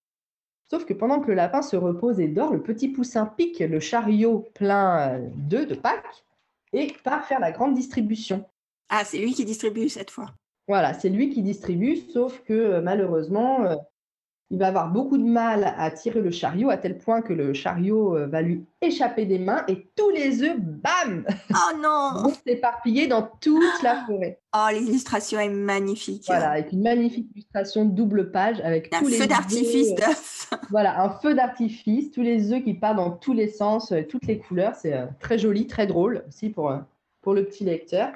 Sauf 0.69 0.85
que 0.85 0.93
pendant 0.93 1.19
que 1.19 1.27
le 1.27 1.35
lapin 1.35 1.61
se 1.61 1.75
repose 1.75 2.19
et 2.19 2.27
dort, 2.27 2.53
le 2.53 2.61
petit 2.61 2.87
poussin 2.87 3.25
pique 3.25 3.59
le 3.59 3.79
chariot 3.79 4.47
plein 4.53 5.19
d'œufs 5.35 5.67
de 5.67 5.75
Pâques 5.75 6.25
et 6.73 6.93
part 7.03 7.25
faire 7.25 7.39
la 7.39 7.51
grande 7.51 7.75
distribution. 7.75 8.45
Ah, 8.89 9.03
c'est 9.05 9.17
lui 9.17 9.33
qui 9.33 9.45
distribue 9.45 9.89
cette 9.89 10.11
fois. 10.11 10.33
Voilà, 10.67 10.93
c'est 10.93 11.09
lui 11.09 11.29
qui 11.29 11.43
distribue, 11.43 11.97
sauf 12.11 12.41
que 12.43 12.79
malheureusement, 12.79 13.65
euh, 13.65 13.75
il 14.51 14.59
va 14.59 14.67
avoir 14.67 14.91
beaucoup 14.91 15.17
de 15.17 15.23
mal 15.23 15.73
à 15.77 15.89
tirer 15.89 16.21
le 16.21 16.29
chariot 16.29 16.69
à 16.69 16.77
tel 16.77 16.97
point 16.99 17.21
que 17.21 17.33
le 17.33 17.53
chariot 17.53 18.15
euh, 18.15 18.27
va 18.27 18.43
lui 18.43 18.65
échapper 18.79 19.25
des 19.25 19.39
mains 19.39 19.63
et 19.67 19.89
tous 19.95 20.11
les 20.11 20.43
œufs, 20.43 20.57
bam 20.59 21.25
Oh 21.49 21.77
non 21.81 22.23
vont 22.23 22.33
s'éparpiller 22.45 23.07
dans 23.07 23.23
toute 23.41 23.81
la 23.81 23.95
forêt. 24.05 24.39
Oh, 24.55 24.67
l'illustration 24.71 25.39
est 25.39 25.49
magnifique. 25.49 26.25
Voilà, 26.27 26.51
avec 26.51 26.71
une 26.71 26.83
magnifique 26.83 27.27
illustration 27.33 27.85
double 27.85 28.31
page 28.31 28.61
avec 28.61 28.93
un 28.93 28.99
feu 28.99 29.25
d'artifice 29.25 29.91
euh, 29.91 29.95
d'œufs. 29.95 30.49
Voilà, 30.69 31.01
un 31.01 31.09
feu 31.09 31.33
d'artifice, 31.33 32.11
tous 32.11 32.21
les 32.21 32.53
œufs 32.53 32.63
qui 32.63 32.75
partent 32.75 32.97
dans 32.97 33.11
tous 33.11 33.33
les 33.33 33.47
sens, 33.47 33.91
euh, 33.91 34.03
toutes 34.07 34.27
les 34.27 34.37
couleurs. 34.37 34.75
C'est 34.75 34.95
très 35.19 35.39
joli, 35.39 35.65
très 35.65 35.87
drôle 35.87 36.23
aussi 36.27 36.49
pour, 36.49 36.71
pour 37.21 37.33
le 37.33 37.45
petit 37.45 37.63
lecteur. 37.63 38.11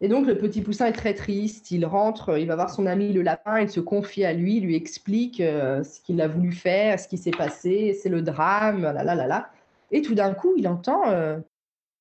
Et 0.00 0.08
donc, 0.08 0.26
le 0.26 0.36
petit 0.36 0.60
poussin 0.60 0.86
est 0.86 0.92
très 0.92 1.14
triste. 1.14 1.70
Il 1.70 1.86
rentre, 1.86 2.38
il 2.38 2.46
va 2.46 2.54
voir 2.54 2.70
son 2.70 2.86
ami 2.86 3.12
le 3.12 3.22
lapin, 3.22 3.60
il 3.60 3.70
se 3.70 3.80
confie 3.80 4.24
à 4.24 4.32
lui, 4.32 4.60
lui 4.60 4.76
explique 4.76 5.40
euh, 5.40 5.82
ce 5.82 6.00
qu'il 6.00 6.20
a 6.20 6.28
voulu 6.28 6.52
faire, 6.52 7.00
ce 7.00 7.08
qui 7.08 7.16
s'est 7.16 7.30
passé, 7.30 7.94
c'est 7.94 8.10
le 8.10 8.20
drame, 8.20 8.82
là, 8.82 8.92
là, 8.92 9.14
là, 9.14 9.26
là. 9.26 9.50
Et 9.90 10.02
tout 10.02 10.14
d'un 10.14 10.34
coup, 10.34 10.52
il 10.56 10.68
entend 10.68 11.08
euh, 11.08 11.38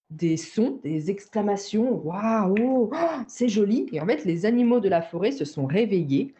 des 0.09 0.37
sons, 0.37 0.79
des 0.83 1.09
exclamations 1.09 2.01
Waouh, 2.03 2.89
oh, 2.91 2.95
c'est 3.27 3.47
joli 3.47 3.87
Et 3.91 4.01
en 4.01 4.05
fait, 4.05 4.25
les 4.25 4.45
animaux 4.45 4.79
de 4.79 4.89
la 4.89 5.01
forêt 5.01 5.31
se 5.31 5.45
sont 5.45 5.65
réveillés, 5.65 6.33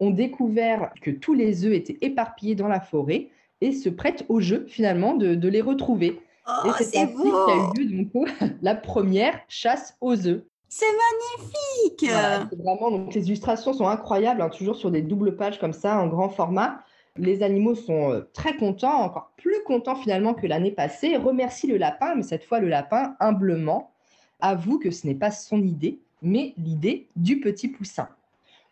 ont 0.00 0.10
découvert 0.10 0.92
que 1.00 1.10
tous 1.10 1.34
les 1.34 1.64
œufs 1.64 1.72
étaient 1.72 1.98
éparpillés 2.02 2.54
dans 2.54 2.68
la 2.68 2.80
forêt 2.80 3.28
et 3.60 3.72
se 3.72 3.88
prêtent 3.88 4.24
au 4.28 4.40
jeu, 4.40 4.64
finalement, 4.68 5.14
de, 5.14 5.48
les 5.48 5.60
retrouver. 5.60 6.20
Oh, 6.46 6.68
et 6.68 6.82
c'est 6.82 6.98
ainsi 6.98 7.14
qu'il 7.14 7.30
a 7.30 7.72
eu 7.76 7.84
lieu, 7.84 8.04
donc, 8.12 8.28
la 8.62 8.74
première 8.74 9.40
chasse 9.48 9.96
aux 10.00 10.26
œufs. 10.26 10.42
C'est 10.72 10.86
magnifique 10.86 12.08
vraiment, 12.56 12.92
donc, 12.92 13.12
Les 13.12 13.26
illustrations 13.26 13.72
sont 13.72 13.88
incroyables, 13.88 14.40
hein, 14.40 14.48
toujours 14.48 14.76
sur 14.76 14.92
des 14.92 15.02
doubles 15.02 15.34
pages 15.34 15.58
comme 15.58 15.72
ça, 15.72 15.98
en 15.98 16.06
grand 16.06 16.28
format. 16.28 16.84
Les 17.16 17.42
animaux 17.42 17.74
sont 17.74 18.12
euh, 18.12 18.30
très 18.32 18.56
contents, 18.56 19.02
encore 19.02 19.32
plus 19.36 19.64
contents 19.66 19.96
finalement 19.96 20.32
que 20.32 20.46
l'année 20.46 20.70
passée, 20.70 21.16
remercie 21.16 21.66
le 21.66 21.76
lapin, 21.76 22.14
mais 22.14 22.22
cette 22.22 22.44
fois 22.44 22.60
le 22.60 22.68
lapin, 22.68 23.16
humblement, 23.18 23.90
avoue 24.38 24.78
que 24.78 24.92
ce 24.92 25.08
n'est 25.08 25.16
pas 25.16 25.32
son 25.32 25.60
idée, 25.60 25.98
mais 26.22 26.54
l'idée 26.56 27.08
du 27.16 27.40
petit 27.40 27.66
poussin. 27.66 28.08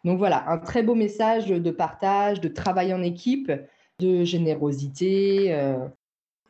Donc 0.05 0.19
voilà, 0.19 0.49
un 0.49 0.59
très 0.59 0.85
beau 0.85 0.95
message 0.95 1.49
de 1.49 1.71
partage, 1.73 2.41
de 2.41 2.49
travail 2.49 2.95
en 2.95 3.03
équipe, 3.03 3.51
de 3.99 4.23
générosité. 4.23 5.53
Euh. 5.53 5.89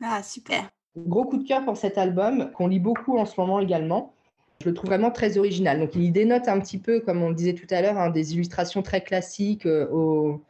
Ah, 0.03 0.21
super. 0.21 0.69
Gros 0.95 1.25
coup 1.25 1.37
de 1.37 1.47
cœur 1.47 1.65
pour 1.65 1.75
cet 1.75 1.97
album, 1.97 2.51
qu'on 2.51 2.67
lit 2.67 2.79
beaucoup 2.79 3.17
en 3.17 3.25
ce 3.25 3.39
moment 3.41 3.59
également. 3.59 4.13
Je 4.61 4.69
le 4.69 4.73
trouve 4.73 4.89
vraiment 4.89 5.11
très 5.11 5.37
original. 5.37 5.79
Donc, 5.79 5.95
il 5.95 6.11
dénote 6.11 6.47
un 6.47 6.59
petit 6.59 6.77
peu, 6.77 6.99
comme 6.99 7.23
on 7.23 7.29
le 7.29 7.35
disait 7.35 7.53
tout 7.53 7.67
à 7.69 7.81
l'heure, 7.81 7.97
hein, 7.97 8.09
des 8.09 8.33
illustrations 8.33 8.81
très 8.81 9.01
classiques 9.01 9.65
euh, 9.65 9.87
au 9.89 10.43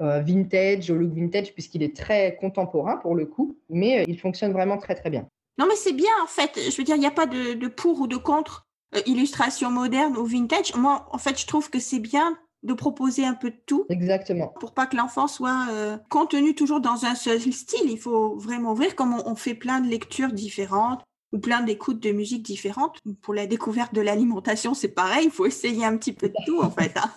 euh, 0.00 0.20
vintage, 0.20 0.90
au 0.90 0.94
look 0.94 1.12
vintage, 1.12 1.52
puisqu'il 1.52 1.82
est 1.82 1.94
très 1.94 2.36
contemporain 2.40 2.96
pour 2.96 3.14
le 3.14 3.26
coup, 3.26 3.56
mais 3.68 4.00
euh, 4.00 4.04
il 4.08 4.18
fonctionne 4.18 4.52
vraiment 4.52 4.78
très 4.78 4.94
très 4.94 5.10
bien. 5.10 5.28
Non, 5.58 5.66
mais 5.68 5.76
c'est 5.76 5.92
bien 5.92 6.10
en 6.22 6.26
fait. 6.26 6.58
Je 6.58 6.76
veux 6.76 6.84
dire, 6.84 6.96
il 6.96 7.00
n'y 7.00 7.06
a 7.06 7.12
pas 7.12 7.26
de, 7.26 7.68
pour 7.68 8.00
ou 8.00 8.06
de 8.06 8.16
contre 8.16 8.66
illustration 9.06 9.70
moderne 9.70 10.16
ou 10.16 10.24
vintage. 10.24 10.74
Moi, 10.74 11.06
en 11.12 11.18
fait, 11.18 11.38
je 11.40 11.46
trouve 11.46 11.68
que 11.68 11.78
c'est 11.78 11.98
bien 11.98 12.36
de 12.64 12.72
proposer 12.72 13.24
un 13.24 13.34
peu 13.34 13.50
de 13.50 13.60
tout. 13.66 13.84
Exactement. 13.90 14.48
Pour 14.58 14.72
pas 14.72 14.86
que 14.86 14.96
l'enfant 14.96 15.28
soit 15.28 15.66
euh, 15.70 15.98
contenu 16.08 16.54
toujours 16.54 16.80
dans 16.80 17.04
un 17.04 17.14
seul 17.14 17.40
style. 17.52 17.90
Il 17.90 17.98
faut 17.98 18.36
vraiment 18.36 18.72
ouvrir, 18.72 18.96
comme 18.96 19.14
on, 19.24 19.34
fait 19.36 19.54
plein 19.54 19.80
de 19.80 19.88
lectures 19.88 20.32
différentes 20.32 21.02
ou 21.34 21.38
plein 21.38 21.62
d'écoutes 21.62 22.00
de 22.00 22.12
musique 22.12 22.44
différentes. 22.44 22.98
Pour 23.20 23.34
la 23.34 23.46
découverte 23.46 23.92
de 23.92 24.00
l'alimentation, 24.00 24.72
c'est 24.72 24.88
pareil. 24.88 25.24
Il 25.26 25.30
faut 25.30 25.46
essayer 25.46 25.84
un 25.84 25.96
petit 25.96 26.12
peu 26.12 26.28
de 26.28 26.34
tout, 26.46 26.60
en 26.60 26.70
fait. 26.70 26.96
Hein. 26.96 27.10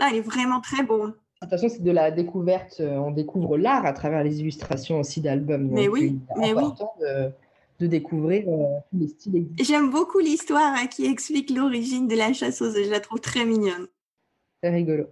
Là, 0.00 0.08
il 0.10 0.16
est 0.16 0.22
vraiment 0.22 0.60
très 0.60 0.82
beau. 0.82 1.08
De 1.08 1.12
toute 1.42 1.50
façon, 1.50 1.68
c'est 1.68 1.82
de 1.82 1.90
la 1.90 2.10
découverte. 2.10 2.78
Euh, 2.80 2.96
on 2.96 3.10
découvre 3.10 3.58
l'art 3.58 3.84
à 3.84 3.92
travers 3.92 4.24
les 4.24 4.40
illustrations 4.40 4.98
aussi 5.00 5.20
d'albums. 5.20 5.68
Mais 5.70 5.88
oui, 5.88 6.18
mais 6.36 6.54
oui. 6.54 6.64
De, 7.00 7.30
de 7.80 7.86
découvrir 7.86 8.48
euh, 8.48 8.64
les 8.92 9.08
styles 9.08 9.46
J'aime 9.60 9.90
beaucoup 9.90 10.18
l'histoire 10.18 10.74
hein, 10.76 10.86
qui 10.86 11.04
explique 11.06 11.50
l'origine 11.50 12.08
de 12.08 12.16
la 12.16 12.32
chasse 12.32 12.62
aux 12.62 12.76
œufs. 12.76 12.86
Je 12.86 12.90
la 12.90 13.00
trouve 13.00 13.20
très 13.20 13.44
mignonne. 13.44 13.86
C'est 14.62 14.70
rigolo. 14.70 15.04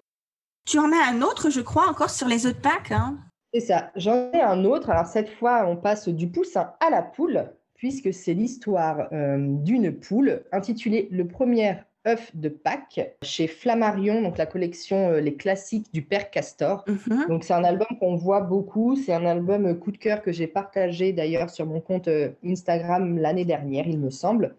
Tu 0.64 0.78
en 0.78 0.90
as 0.90 1.10
un 1.10 1.22
autre, 1.22 1.50
je 1.50 1.60
crois, 1.60 1.88
encore 1.88 2.10
sur 2.10 2.26
les 2.26 2.46
autres 2.46 2.60
packs. 2.60 2.92
Hein? 2.92 3.18
C'est 3.52 3.60
ça. 3.60 3.90
J'en 3.94 4.32
ai 4.32 4.40
un 4.40 4.64
autre. 4.64 4.90
Alors 4.90 5.06
cette 5.06 5.30
fois, 5.30 5.66
on 5.68 5.76
passe 5.76 6.08
du 6.08 6.28
poussin 6.28 6.72
à 6.80 6.90
la 6.90 7.02
poule, 7.02 7.52
puisque 7.76 8.12
c'est 8.12 8.34
l'histoire 8.34 9.08
euh, 9.12 9.36
d'une 9.38 9.92
poule 9.92 10.42
intitulée 10.52 11.08
Le 11.10 11.26
premier 11.26 11.76
œuf 12.06 12.34
de 12.34 12.48
Pâques 12.48 13.00
chez 13.22 13.46
Flammarion, 13.48 14.22
donc 14.22 14.38
la 14.38 14.46
collection 14.46 15.10
euh, 15.10 15.20
Les 15.20 15.34
classiques 15.34 15.92
du 15.92 16.02
Père 16.02 16.30
Castor. 16.30 16.84
Mhm. 16.86 17.26
Donc 17.28 17.44
c'est 17.44 17.54
un 17.54 17.64
album 17.64 17.88
qu'on 18.00 18.14
voit 18.14 18.40
beaucoup. 18.40 18.96
C'est 18.96 19.12
un 19.12 19.26
album 19.26 19.66
euh, 19.66 19.74
coup 19.74 19.92
de 19.92 19.98
cœur 19.98 20.22
que 20.22 20.32
j'ai 20.32 20.46
partagé 20.46 21.12
d'ailleurs 21.12 21.50
sur 21.50 21.66
mon 21.66 21.80
compte 21.80 22.08
Instagram 22.44 23.18
l'année 23.18 23.44
dernière, 23.44 23.86
il 23.86 23.98
me 23.98 24.10
semble. 24.10 24.54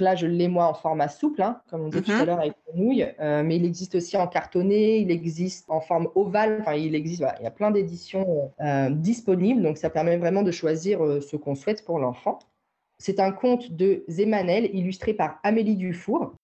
Là, 0.00 0.16
je 0.16 0.26
l'ai 0.26 0.48
moi 0.48 0.66
en 0.66 0.74
format 0.74 1.06
souple, 1.06 1.40
hein, 1.40 1.60
comme 1.70 1.82
on 1.82 1.88
disait 1.88 2.02
tout 2.02 2.10
à 2.10 2.18
mhm. 2.18 2.26
l'heure 2.26 2.40
avec 2.40 2.54
Nouilles, 2.74 3.06
euh, 3.20 3.44
mais 3.44 3.56
il 3.56 3.64
existe 3.64 3.94
aussi 3.94 4.16
en 4.16 4.26
cartonné, 4.26 4.98
il 4.98 5.12
existe 5.12 5.66
en 5.70 5.80
forme 5.80 6.08
ovale, 6.16 6.58
enfin, 6.62 6.74
il 6.74 6.96
existe, 6.96 7.22
il 7.38 7.44
y 7.44 7.46
a 7.46 7.52
plein 7.52 7.70
d'éditions 7.70 8.50
disponibles, 8.90 9.62
donc 9.62 9.78
ça 9.78 9.90
permet 9.90 10.16
vraiment 10.16 10.42
de 10.42 10.50
choisir 10.50 10.98
ce 11.22 11.36
qu'on 11.36 11.54
souhaite 11.54 11.84
pour 11.84 12.00
l'enfant. 12.00 12.40
C'est 12.98 13.20
un 13.20 13.32
conte 13.32 13.72
de 13.72 14.04
Zemanel 14.08 14.70
illustré 14.74 15.14
par 15.14 15.38
Amélie 15.42 15.76
Dufour. 15.76 16.34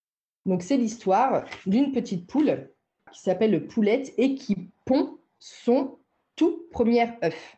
Donc, 0.46 0.62
c'est 0.62 0.76
l'histoire 0.76 1.44
d'une 1.66 1.92
petite 1.92 2.26
poule 2.26 2.70
qui 3.12 3.20
s'appelle 3.20 3.66
Poulette 3.66 4.12
et 4.18 4.34
qui 4.34 4.70
pond 4.84 5.18
son 5.38 5.96
tout 6.36 6.62
premier 6.70 7.08
œuf. 7.22 7.56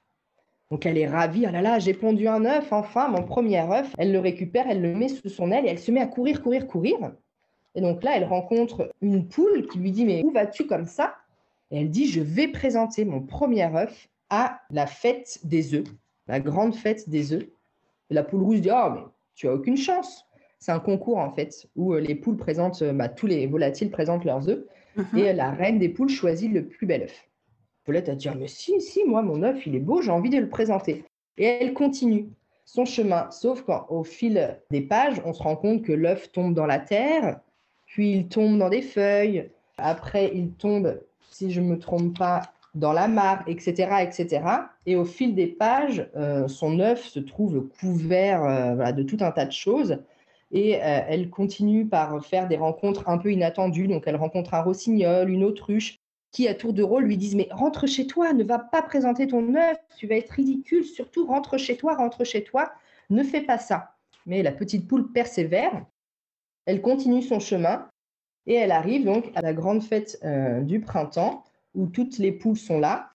Donc 0.72 0.86
elle 0.86 0.96
est 0.96 1.06
ravie, 1.06 1.44
ah 1.44 1.50
là 1.50 1.60
là, 1.60 1.78
j'ai 1.78 1.92
pondu 1.92 2.26
un 2.26 2.46
œuf, 2.46 2.72
enfin, 2.72 3.08
mon 3.08 3.22
premier 3.22 3.60
œuf. 3.60 3.92
Elle 3.98 4.10
le 4.10 4.18
récupère, 4.18 4.64
elle 4.70 4.80
le 4.80 4.94
met 4.94 5.08
sous 5.08 5.28
son 5.28 5.52
aile 5.52 5.66
et 5.66 5.68
elle 5.68 5.78
se 5.78 5.90
met 5.90 6.00
à 6.00 6.06
courir, 6.06 6.42
courir, 6.42 6.66
courir. 6.66 6.96
Et 7.74 7.82
donc 7.82 8.02
là, 8.02 8.16
elle 8.16 8.24
rencontre 8.24 8.90
une 9.02 9.28
poule 9.28 9.68
qui 9.68 9.78
lui 9.78 9.92
dit, 9.92 10.06
mais 10.06 10.24
où 10.24 10.30
vas-tu 10.30 10.66
comme 10.66 10.86
ça? 10.86 11.14
Et 11.70 11.80
elle 11.80 11.90
dit, 11.90 12.06
je 12.06 12.22
vais 12.22 12.48
présenter 12.48 13.04
mon 13.04 13.20
premier 13.20 13.64
œuf 13.76 14.08
à 14.30 14.62
la 14.70 14.86
fête 14.86 15.40
des 15.44 15.74
œufs, 15.74 15.88
la 16.26 16.40
grande 16.40 16.74
fête 16.74 17.06
des 17.06 17.34
œufs. 17.34 17.46
La 18.12 18.22
poule 18.22 18.42
rouge 18.42 18.60
dit, 18.60 18.70
oh, 18.72 18.90
mais 18.94 19.00
tu 19.34 19.48
as 19.48 19.54
aucune 19.54 19.76
chance. 19.76 20.24
C'est 20.58 20.72
un 20.72 20.78
concours 20.78 21.18
en 21.18 21.32
fait 21.32 21.66
où 21.74 21.94
euh, 21.94 22.00
les 22.00 22.14
poules 22.14 22.36
présentent, 22.36 22.82
euh, 22.82 22.92
bah, 22.92 23.08
tous 23.08 23.26
les 23.26 23.46
volatiles 23.46 23.90
présentent 23.90 24.24
leurs 24.24 24.48
œufs 24.48 24.64
mhm. 24.96 25.18
et 25.18 25.32
la 25.32 25.50
reine 25.50 25.78
des 25.78 25.88
poules 25.88 26.08
choisit 26.08 26.52
le 26.52 26.66
plus 26.66 26.86
bel 26.86 27.02
œuf. 27.02 27.28
Paulette 27.84 28.08
a 28.08 28.14
dit 28.14 28.28
ah, 28.28 28.34
Mais 28.38 28.46
si, 28.46 28.80
si, 28.80 29.04
moi, 29.04 29.22
mon 29.22 29.42
œuf, 29.42 29.66
il 29.66 29.74
est 29.74 29.80
beau, 29.80 30.02
j'ai 30.02 30.12
envie 30.12 30.30
de 30.30 30.38
le 30.38 30.48
présenter. 30.48 31.04
Et 31.36 31.44
elle 31.44 31.74
continue 31.74 32.28
son 32.64 32.84
chemin, 32.84 33.30
sauf 33.30 33.62
qu'au 33.62 34.04
fil 34.04 34.58
des 34.70 34.82
pages, 34.82 35.20
on 35.24 35.32
se 35.32 35.42
rend 35.42 35.56
compte 35.56 35.82
que 35.82 35.92
l'œuf 35.92 36.30
tombe 36.30 36.54
dans 36.54 36.66
la 36.66 36.78
terre, 36.78 37.40
puis 37.86 38.12
il 38.12 38.28
tombe 38.28 38.58
dans 38.58 38.68
des 38.68 38.82
feuilles, 38.82 39.50
après 39.78 40.30
il 40.32 40.52
tombe, 40.52 41.00
si 41.30 41.50
je 41.50 41.60
ne 41.60 41.66
me 41.66 41.78
trompe 41.78 42.16
pas, 42.16 42.51
dans 42.74 42.92
la 42.92 43.08
mare, 43.08 43.42
etc. 43.46 44.02
etc. 44.02 44.44
Et 44.86 44.96
au 44.96 45.04
fil 45.04 45.34
des 45.34 45.46
pages, 45.46 46.08
euh, 46.16 46.48
son 46.48 46.80
œuf 46.80 47.04
se 47.04 47.20
trouve 47.20 47.68
couvert 47.80 48.44
euh, 48.44 48.92
de 48.92 49.02
tout 49.02 49.18
un 49.20 49.30
tas 49.30 49.44
de 49.44 49.52
choses. 49.52 49.98
Et 50.50 50.76
euh, 50.76 51.00
elle 51.08 51.30
continue 51.30 51.86
par 51.86 52.24
faire 52.24 52.48
des 52.48 52.56
rencontres 52.56 53.08
un 53.08 53.18
peu 53.18 53.32
inattendues. 53.32 53.88
Donc, 53.88 54.04
elle 54.06 54.16
rencontre 54.16 54.54
un 54.54 54.62
rossignol, 54.62 55.30
une 55.30 55.44
autruche, 55.44 55.98
qui, 56.30 56.48
à 56.48 56.54
tour 56.54 56.72
de 56.72 56.82
rôle, 56.82 57.04
lui 57.04 57.18
disent 57.18 57.34
Mais 57.34 57.48
rentre 57.50 57.86
chez 57.86 58.06
toi, 58.06 58.32
ne 58.32 58.44
va 58.44 58.58
pas 58.58 58.82
présenter 58.82 59.26
ton 59.26 59.54
œuf, 59.54 59.76
tu 59.98 60.06
vas 60.06 60.16
être 60.16 60.30
ridicule, 60.30 60.84
surtout 60.84 61.26
rentre 61.26 61.58
chez 61.58 61.76
toi, 61.76 61.94
rentre 61.94 62.24
chez 62.24 62.42
toi, 62.42 62.72
ne 63.10 63.22
fais 63.22 63.42
pas 63.42 63.58
ça. 63.58 63.96
Mais 64.24 64.42
la 64.42 64.52
petite 64.52 64.88
poule 64.88 65.12
persévère, 65.12 65.84
elle 66.64 66.80
continue 66.80 67.22
son 67.22 67.38
chemin 67.38 67.88
et 68.46 68.54
elle 68.54 68.72
arrive 68.72 69.04
donc 69.04 69.30
à 69.34 69.42
la 69.42 69.52
grande 69.52 69.82
fête 69.82 70.24
du 70.62 70.80
printemps 70.80 71.44
où 71.74 71.86
toutes 71.86 72.18
les 72.18 72.32
poules 72.32 72.56
sont 72.56 72.78
là. 72.78 73.10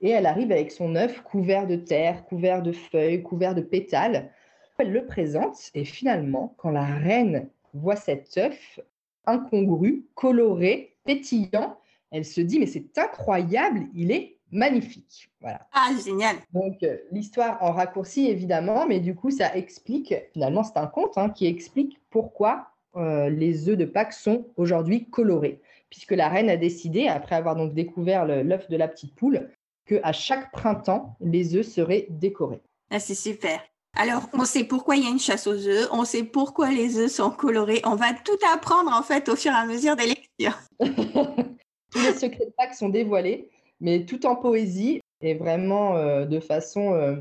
Et 0.00 0.10
elle 0.10 0.26
arrive 0.26 0.50
avec 0.50 0.72
son 0.72 0.94
œuf 0.96 1.20
couvert 1.22 1.66
de 1.66 1.76
terre, 1.76 2.24
couvert 2.24 2.62
de 2.62 2.72
feuilles, 2.72 3.22
couvert 3.22 3.54
de 3.54 3.60
pétales. 3.60 4.30
Elle 4.78 4.92
le 4.92 5.04
présente 5.04 5.70
et 5.74 5.84
finalement, 5.84 6.54
quand 6.56 6.70
la 6.70 6.84
reine 6.84 7.50
voit 7.74 7.96
cet 7.96 8.38
œuf 8.38 8.80
incongru, 9.26 10.06
coloré, 10.14 10.96
pétillant, 11.04 11.76
elle 12.10 12.24
se 12.24 12.40
dit, 12.40 12.58
mais 12.58 12.66
c'est 12.66 12.96
incroyable, 12.98 13.86
il 13.94 14.10
est 14.10 14.38
magnifique. 14.50 15.30
Voilà. 15.40 15.66
Ah, 15.72 15.90
génial. 16.04 16.36
Donc, 16.52 16.82
euh, 16.82 16.96
l'histoire 17.12 17.62
en 17.62 17.72
raccourci, 17.72 18.26
évidemment, 18.28 18.86
mais 18.86 19.00
du 19.00 19.14
coup, 19.14 19.30
ça 19.30 19.54
explique, 19.54 20.14
finalement, 20.32 20.64
c'est 20.64 20.76
un 20.76 20.86
conte 20.86 21.16
hein, 21.18 21.30
qui 21.30 21.46
explique 21.46 22.00
pourquoi 22.10 22.70
euh, 22.96 23.28
les 23.28 23.68
œufs 23.68 23.76
de 23.76 23.84
Pâques 23.84 24.12
sont 24.12 24.46
aujourd'hui 24.56 25.08
colorés. 25.08 25.60
Puisque 25.90 26.12
la 26.12 26.28
reine 26.28 26.48
a 26.48 26.56
décidé, 26.56 27.08
après 27.08 27.34
avoir 27.34 27.56
donc 27.56 27.74
découvert 27.74 28.24
l'œuf 28.24 28.68
de 28.68 28.76
la 28.76 28.88
petite 28.88 29.14
poule, 29.14 29.50
qu'à 29.86 30.12
chaque 30.12 30.52
printemps, 30.52 31.16
les 31.20 31.56
œufs 31.56 31.66
seraient 31.66 32.06
décorés. 32.10 32.62
Ah, 32.90 33.00
c'est 33.00 33.14
super. 33.14 33.60
Alors, 33.96 34.28
on 34.32 34.44
sait 34.44 34.64
pourquoi 34.64 34.96
il 34.96 35.02
y 35.02 35.06
a 35.06 35.10
une 35.10 35.18
chasse 35.18 35.48
aux 35.48 35.66
œufs, 35.66 35.88
on 35.90 36.04
sait 36.04 36.22
pourquoi 36.22 36.70
les 36.70 36.96
œufs 36.98 37.10
sont 37.10 37.30
colorés. 37.30 37.82
On 37.84 37.96
va 37.96 38.12
tout 38.14 38.38
apprendre, 38.52 38.92
en 38.92 39.02
fait, 39.02 39.28
au 39.28 39.34
fur 39.34 39.50
et 39.50 39.56
à 39.56 39.66
mesure 39.66 39.96
des 39.96 40.06
lectures. 40.06 40.58
tous 41.90 41.98
les 41.98 42.14
secrets 42.14 42.46
de 42.46 42.52
Pâques 42.56 42.74
sont 42.74 42.88
dévoilés, 42.88 43.50
mais 43.80 44.04
tout 44.04 44.26
en 44.26 44.36
poésie 44.36 45.00
et 45.20 45.34
vraiment 45.34 45.96
euh, 45.96 46.24
de 46.24 46.38
façon 46.38 46.94
euh, 46.94 47.16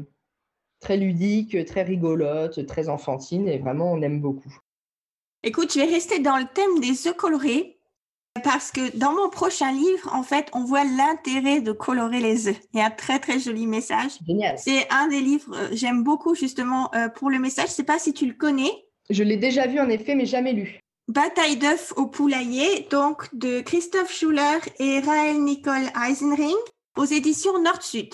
très 0.80 0.98
ludique, 0.98 1.66
très 1.66 1.84
rigolote, 1.84 2.66
très 2.66 2.88
enfantine 2.88 3.48
et 3.48 3.58
vraiment 3.58 3.92
on 3.92 4.02
aime 4.02 4.22
beaucoup. 4.22 4.56
Écoute, 5.44 5.74
je 5.74 5.80
vais 5.80 5.86
rester 5.86 6.20
dans 6.20 6.38
le 6.38 6.46
thème 6.54 6.80
des 6.80 7.08
œufs 7.08 7.16
colorés 7.16 7.79
parce 8.44 8.72
que 8.72 8.96
dans 8.98 9.14
mon 9.14 9.30
prochain 9.30 9.72
livre, 9.72 10.14
en 10.14 10.24
fait, 10.24 10.50
on 10.54 10.64
voit 10.64 10.84
l'intérêt 10.84 11.62
de 11.62 11.72
colorer 11.72 12.20
les 12.20 12.48
œufs. 12.48 12.60
Il 12.74 12.80
y 12.80 12.82
a 12.82 12.86
un 12.86 12.92
très 12.92 13.20
très 13.20 13.40
joli 13.40 13.68
message. 13.68 14.12
Génial. 14.26 14.58
C'est 14.58 14.88
un 14.92 15.08
des 15.08 15.22
livres, 15.22 15.56
euh, 15.56 15.70
j'aime 15.72 16.04
beaucoup 16.04 16.36
justement 16.36 16.92
pour 17.16 17.30
le 17.30 17.40
message. 17.40 17.68
Je 17.68 17.72
ne 17.72 17.76
sais 17.76 17.84
pas 17.84 18.00
si 18.00 18.14
tu 18.14 18.26
le 18.26 18.34
connais. 18.34 18.72
Je 19.10 19.24
l'ai 19.24 19.38
déjà 19.38 19.68
vu 19.68 19.80
en 19.80 19.90
effet, 19.90 20.16
mais 20.16 20.26
jamais 20.26 20.54
lu. 20.54 20.80
Bataille 21.10 21.58
d'œufs 21.58 21.92
au 21.98 22.06
poulailler, 22.06 22.88
donc 22.92 23.34
de 23.34 23.62
Christophe 23.62 24.14
Schuller 24.14 24.60
et 24.78 25.00
Raël 25.00 25.42
Nicole 25.42 25.90
Eisenring 26.08 26.56
aux 26.96 27.06
éditions 27.06 27.60
Nord-Sud. 27.60 28.14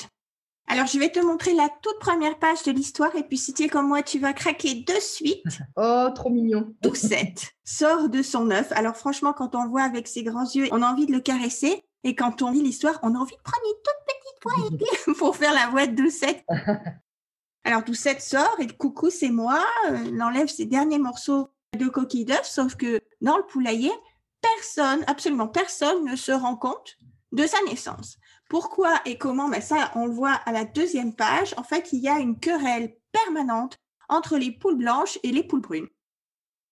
Alors, 0.68 0.88
je 0.88 0.98
vais 0.98 1.12
te 1.12 1.20
montrer 1.20 1.54
la 1.54 1.70
toute 1.82 2.00
première 2.00 2.40
page 2.40 2.64
de 2.64 2.72
l'histoire 2.72 3.16
et 3.16 3.24
puis 3.24 3.38
si 3.38 3.54
tu 3.54 3.64
es 3.64 3.68
comme 3.68 3.88
moi, 3.88 4.02
tu 4.02 4.18
vas 4.18 4.34
craquer 4.34 4.76
de 4.76 5.00
suite. 5.00 5.44
Oh, 5.78 6.10
trop 6.16 6.30
mignon. 6.30 6.74
Doucette 6.82 7.54
sort 7.64 8.10
de 8.10 8.22
son 8.22 8.50
œuf. 8.50 8.72
Alors, 8.72 8.96
franchement, 8.96 9.34
quand 9.34 9.56
on 9.56 9.64
le 9.64 9.70
voit 9.70 9.84
avec 9.84 10.08
ses 10.08 10.24
grands 10.24 10.50
yeux, 10.50 10.68
on 10.72 10.82
a 10.82 10.92
envie 10.92 11.06
de 11.06 11.12
le 11.12 11.20
caresser. 11.20 11.84
Et 12.04 12.16
quand 12.16 12.42
on 12.42 12.52
lit 12.52 12.62
l'histoire, 12.62 13.00
on 13.04 13.14
a 13.16 13.18
envie 13.18 13.36
de 13.36 13.42
prendre 13.42 13.66
une 13.66 13.82
toute 13.84 14.06
petite 14.08 15.06
voix 15.06 15.14
pour 15.18 15.36
faire 15.36 15.54
la 15.54 15.68
voix 15.68 15.88
de 15.88 15.96
Doucette. 15.96 16.44
Alors, 17.64 17.84
Doucette 17.84 18.22
sort 18.22 18.56
et 18.60 18.68
coucou, 18.68 19.10
c'est 19.10 19.30
moi. 19.30 19.64
Elle 19.88 20.22
enlève 20.22 20.48
ses 20.48 20.66
derniers 20.66 21.00
morceaux 21.00 21.50
de 21.78 21.88
coquilles 21.88 22.26
d'œufs, 22.26 22.46
sauf 22.46 22.76
que 22.76 23.02
dans 23.22 23.38
le 23.38 23.46
poulailler, 23.46 23.92
personne, 24.42 25.04
absolument 25.08 25.48
personne 25.48 26.06
ne 26.06 26.16
se 26.16 26.32
rend 26.32 26.56
compte 26.56 26.98
de 27.32 27.46
sa 27.46 27.58
naissance. 27.64 28.18
Pourquoi 28.56 29.02
et 29.04 29.18
comment 29.18 29.50
ben 29.50 29.60
Ça, 29.60 29.92
on 29.96 30.06
le 30.06 30.14
voit 30.14 30.32
à 30.46 30.54
la 30.54 30.64
deuxième 30.64 31.14
page. 31.14 31.54
En 31.58 31.64
fait, 31.64 31.92
il 31.92 32.00
y 32.00 32.08
a 32.08 32.20
une 32.20 32.40
querelle 32.40 32.96
permanente 33.12 33.78
entre 34.08 34.38
les 34.38 34.50
poules 34.50 34.78
blanches 34.78 35.20
et 35.24 35.34
les 35.34 35.44
poules 35.44 35.60
brunes. 35.60 35.90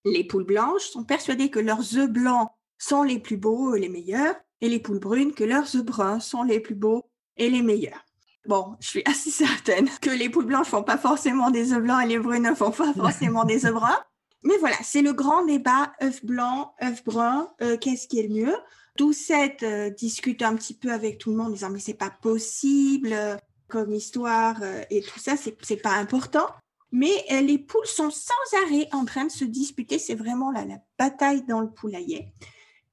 Les 0.05 0.23
poules 0.23 0.45
blanches 0.45 0.85
sont 0.85 1.03
persuadées 1.03 1.49
que 1.49 1.59
leurs 1.59 1.97
œufs 1.97 2.09
blancs 2.09 2.47
sont 2.77 3.03
les 3.03 3.19
plus 3.19 3.35
beaux 3.35 3.75
et 3.75 3.81
les 3.81 3.89
meilleurs, 3.89 4.33
et 4.61 4.69
les 4.69 4.79
poules 4.79 5.01
brunes 5.01 5.33
que 5.33 5.43
leurs 5.43 5.75
œufs 5.75 5.83
bruns 5.83 6.21
sont 6.21 6.43
les 6.43 6.61
plus 6.61 6.75
beaux 6.75 7.03
et 7.35 7.49
les 7.49 7.61
meilleurs. 7.61 8.05
Bon, 8.47 8.77
je 8.79 8.87
suis 8.87 9.03
assez 9.03 9.29
certaine 9.45 9.89
que 10.01 10.09
les 10.09 10.29
poules 10.29 10.45
blanches 10.45 10.67
font 10.67 10.83
pas 10.83 10.97
forcément 10.97 11.51
des 11.51 11.73
œufs 11.73 11.83
blancs 11.83 12.01
et 12.01 12.07
les 12.07 12.19
brunes 12.19 12.43
ne 12.43 12.55
font 12.55 12.71
pas 12.71 12.93
forcément 12.97 13.43
des 13.43 13.65
œufs 13.65 13.73
bruns. 13.73 13.99
Mais 14.43 14.57
voilà, 14.57 14.77
c'est 14.83 15.01
le 15.01 15.11
grand 15.11 15.43
débat 15.43 15.91
œuf 16.01 16.23
blanc, 16.23 16.75
œuf 16.81 17.03
brun, 17.03 17.49
euh, 17.61 17.75
qu'est-ce 17.75 18.07
qui 18.07 18.21
est 18.21 18.27
le 18.29 18.35
mieux? 18.35 18.55
Doucette 18.97 19.63
euh, 19.63 19.89
discute 19.89 20.41
un 20.41 20.55
petit 20.55 20.73
peu 20.73 20.91
avec 20.91 21.17
tout 21.17 21.31
le 21.31 21.37
monde 21.37 21.53
disant 21.53 21.69
mais 21.69 21.79
c'est 21.79 21.93
pas 21.93 22.11
possible 22.11 23.09
euh, 23.11 23.35
comme 23.67 23.93
histoire 23.93 24.61
et 24.91 25.01
tout 25.01 25.17
ça, 25.17 25.35
c'est 25.35 25.81
pas 25.81 25.93
important. 25.93 26.45
Mais 26.91 27.25
les 27.41 27.57
poules 27.57 27.87
sont 27.87 28.11
sans 28.11 28.63
arrêt 28.65 28.87
en 28.91 29.03
train 29.03 29.25
de 29.25 29.31
se 29.31 29.45
disputer, 29.45 29.97
c'est 29.97 30.13
vraiment 30.13 30.51
la, 30.51 30.63
la 30.63 30.77
bataille 30.99 31.41
dans 31.47 31.59
le 31.59 31.71
poulailler. 31.71 32.27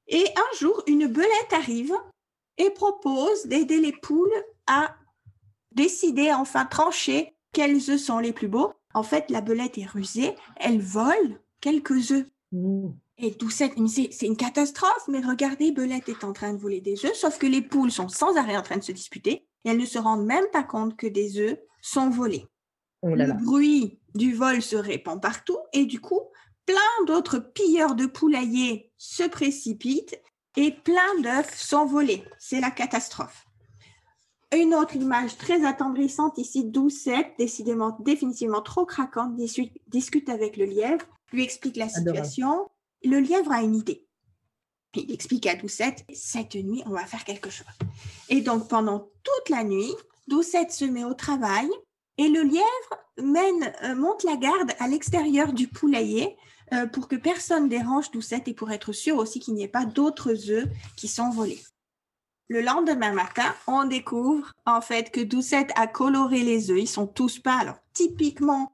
Et 0.07 0.25
un 0.35 0.57
jour, 0.57 0.81
une 0.87 1.05
belette 1.05 1.53
arrive 1.53 1.93
et 2.57 2.71
propose 2.71 3.45
d'aider 3.45 3.79
les 3.79 3.91
poules 3.91 4.33
à 4.65 4.95
décider, 5.71 6.31
enfin 6.33 6.65
trancher 6.65 7.35
quels 7.53 7.89
œufs 7.89 8.01
sont 8.01 8.19
les 8.19 8.33
plus 8.33 8.47
beaux. 8.47 8.73
En 8.93 9.03
fait, 9.03 9.29
la 9.29 9.41
belette 9.41 9.77
est 9.77 9.85
rusée, 9.85 10.35
elle 10.57 10.81
vole 10.81 11.39
quelques 11.59 12.11
œufs. 12.11 12.25
Mmh. 12.51 12.89
Et 13.23 13.29
Doucette 13.29 13.73
c'est 13.87 14.25
une 14.25 14.35
catastrophe, 14.35 15.07
mais 15.07 15.21
regardez, 15.21 15.71
Belette 15.71 16.09
est 16.09 16.23
en 16.23 16.33
train 16.33 16.53
de 16.53 16.57
voler 16.57 16.81
des 16.81 17.05
œufs, 17.05 17.13
sauf 17.13 17.37
que 17.37 17.45
les 17.45 17.61
poules 17.61 17.91
sont 17.91 18.09
sans 18.09 18.35
arrêt 18.35 18.57
en 18.57 18.63
train 18.63 18.77
de 18.77 18.83
se 18.83 18.91
disputer 18.91 19.45
et 19.63 19.69
elles 19.69 19.77
ne 19.77 19.85
se 19.85 19.99
rendent 19.99 20.25
même 20.25 20.45
pas 20.51 20.63
compte 20.63 20.97
que 20.97 21.05
des 21.05 21.37
œufs 21.37 21.59
sont 21.83 22.09
volés. 22.09 22.47
Oh 23.03 23.09
Le 23.13 23.31
bruit 23.33 23.99
du 24.15 24.33
vol 24.33 24.63
se 24.63 24.75
répand 24.75 25.21
partout 25.21 25.59
et 25.71 25.85
du 25.85 26.01
coup, 26.01 26.21
plein 26.65 27.05
d'autres 27.05 27.37
pilleurs 27.37 27.93
de 27.93 28.07
poulaillers 28.07 28.91
se 28.97 29.23
précipitent 29.23 30.19
et 30.57 30.71
plein 30.71 31.19
d'œufs 31.21 31.55
sont 31.55 31.85
volés. 31.85 32.23
C'est 32.39 32.59
la 32.59 32.71
catastrophe. 32.71 33.45
Une 34.51 34.73
autre 34.73 34.95
image 34.95 35.37
très 35.37 35.63
attendrissante 35.63 36.39
ici, 36.39 36.65
Doucette, 36.65 37.33
décidément 37.37 37.95
définitivement 37.99 38.63
trop 38.63 38.85
craquante, 38.85 39.35
discute 39.87 40.27
avec 40.27 40.57
le 40.57 40.65
lièvre, 40.65 41.05
lui 41.31 41.43
explique 41.43 41.77
la 41.77 41.87
situation. 41.87 42.67
Le 43.03 43.19
lièvre 43.19 43.51
a 43.51 43.61
une 43.61 43.75
idée. 43.75 44.05
Il 44.95 45.11
explique 45.11 45.47
à 45.47 45.55
Doucette, 45.55 46.03
cette 46.13 46.55
nuit, 46.55 46.83
on 46.85 46.91
va 46.91 47.05
faire 47.05 47.23
quelque 47.23 47.49
chose. 47.49 47.67
Et 48.29 48.41
donc, 48.41 48.67
pendant 48.67 49.09
toute 49.23 49.49
la 49.49 49.63
nuit, 49.63 49.93
Doucette 50.27 50.71
se 50.71 50.85
met 50.85 51.03
au 51.03 51.13
travail 51.13 51.69
et 52.17 52.27
le 52.27 52.41
lièvre 52.41 53.01
mène, 53.17 53.73
euh, 53.83 53.95
monte 53.95 54.23
la 54.23 54.35
garde 54.35 54.71
à 54.79 54.87
l'extérieur 54.87 55.53
du 55.53 55.67
poulailler 55.67 56.35
euh, 56.73 56.85
pour 56.87 57.07
que 57.07 57.15
personne 57.15 57.69
dérange 57.69 58.11
Doucette 58.11 58.47
et 58.47 58.53
pour 58.53 58.71
être 58.71 58.91
sûr 58.91 59.17
aussi 59.17 59.39
qu'il 59.39 59.53
n'y 59.53 59.63
ait 59.63 59.67
pas 59.67 59.85
d'autres 59.85 60.51
œufs 60.51 60.67
qui 60.97 61.07
sont 61.07 61.29
volés. 61.29 61.61
Le 62.47 62.61
lendemain 62.61 63.13
matin, 63.13 63.55
on 63.65 63.85
découvre 63.85 64.51
en 64.65 64.81
fait 64.81 65.09
que 65.11 65.21
Doucette 65.21 65.71
a 65.75 65.87
coloré 65.87 66.43
les 66.43 66.69
œufs. 66.69 66.79
Ils 66.79 66.87
sont 66.87 67.07
tous 67.07 67.39
pâles. 67.39 67.75
Typiquement 67.93 68.73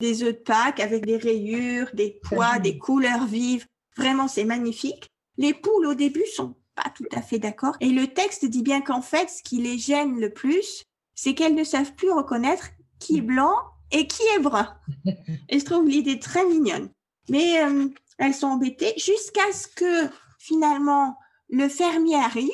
des 0.00 0.22
œufs 0.22 0.34
de 0.34 0.42
Pâques 0.42 0.80
avec 0.80 1.06
des 1.06 1.16
rayures, 1.16 1.90
des 1.94 2.18
pois, 2.22 2.58
des 2.58 2.78
couleurs 2.78 3.26
vives. 3.26 3.66
Vraiment, 3.96 4.28
c'est 4.28 4.44
magnifique. 4.44 5.08
Les 5.36 5.54
poules 5.54 5.86
au 5.86 5.94
début 5.94 6.26
sont 6.34 6.56
pas 6.74 6.90
tout 6.96 7.06
à 7.12 7.22
fait 7.22 7.38
d'accord. 7.38 7.76
Et 7.80 7.90
le 7.90 8.08
texte 8.08 8.44
dit 8.44 8.62
bien 8.62 8.80
qu'en 8.80 9.02
fait, 9.02 9.28
ce 9.28 9.42
qui 9.42 9.60
les 9.60 9.78
gêne 9.78 10.18
le 10.18 10.32
plus, 10.32 10.84
c'est 11.14 11.34
qu'elles 11.34 11.54
ne 11.54 11.64
savent 11.64 11.94
plus 11.94 12.10
reconnaître 12.10 12.70
qui 12.98 13.18
est 13.18 13.22
blanc 13.22 13.54
et 13.90 14.06
qui 14.06 14.22
est 14.36 14.40
brun. 14.40 14.74
Et 15.48 15.58
je 15.58 15.64
trouve 15.64 15.88
l'idée 15.88 16.18
très 16.18 16.46
mignonne. 16.46 16.90
Mais 17.28 17.62
euh, 17.62 17.88
elles 18.18 18.34
sont 18.34 18.48
embêtées 18.48 18.94
jusqu'à 18.96 19.52
ce 19.52 19.68
que 19.68 20.10
finalement 20.38 21.16
le 21.48 21.68
fermier 21.68 22.16
arrive 22.16 22.48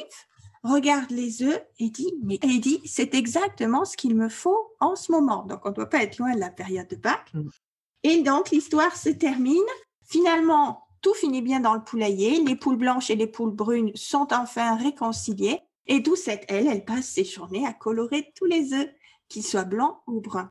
regarde 0.66 1.10
les 1.10 1.42
œufs 1.42 1.62
et 1.78 1.90
dit, 1.90 2.12
mais 2.22 2.38
et 2.42 2.58
dit, 2.58 2.80
c'est 2.84 3.14
exactement 3.14 3.84
ce 3.84 3.96
qu'il 3.96 4.14
me 4.14 4.28
faut 4.28 4.74
en 4.80 4.96
ce 4.96 5.12
moment. 5.12 5.44
Donc, 5.44 5.60
on 5.64 5.70
ne 5.70 5.74
doit 5.74 5.88
pas 5.88 6.02
être 6.02 6.18
loin 6.18 6.34
de 6.34 6.40
la 6.40 6.50
période 6.50 6.88
de 6.88 6.96
Pâques. 6.96 7.32
Mm. 7.34 7.48
Et 8.02 8.22
donc, 8.22 8.50
l'histoire 8.50 8.96
se 8.96 9.08
termine. 9.08 9.56
Finalement, 10.04 10.86
tout 11.02 11.14
finit 11.14 11.42
bien 11.42 11.60
dans 11.60 11.74
le 11.74 11.82
poulailler. 11.82 12.42
Les 12.42 12.56
poules 12.56 12.76
blanches 12.76 13.10
et 13.10 13.16
les 13.16 13.26
poules 13.26 13.54
brunes 13.54 13.92
sont 13.94 14.28
enfin 14.32 14.76
réconciliées. 14.76 15.60
Et 15.86 16.00
Doucette, 16.00 16.44
elle, 16.48 16.66
elle 16.66 16.84
passe 16.84 17.06
ses 17.06 17.24
journées 17.24 17.66
à 17.66 17.72
colorer 17.72 18.32
tous 18.34 18.46
les 18.46 18.72
œufs, 18.72 18.88
qu'ils 19.28 19.44
soient 19.44 19.64
blancs 19.64 19.98
ou 20.06 20.20
bruns. 20.20 20.50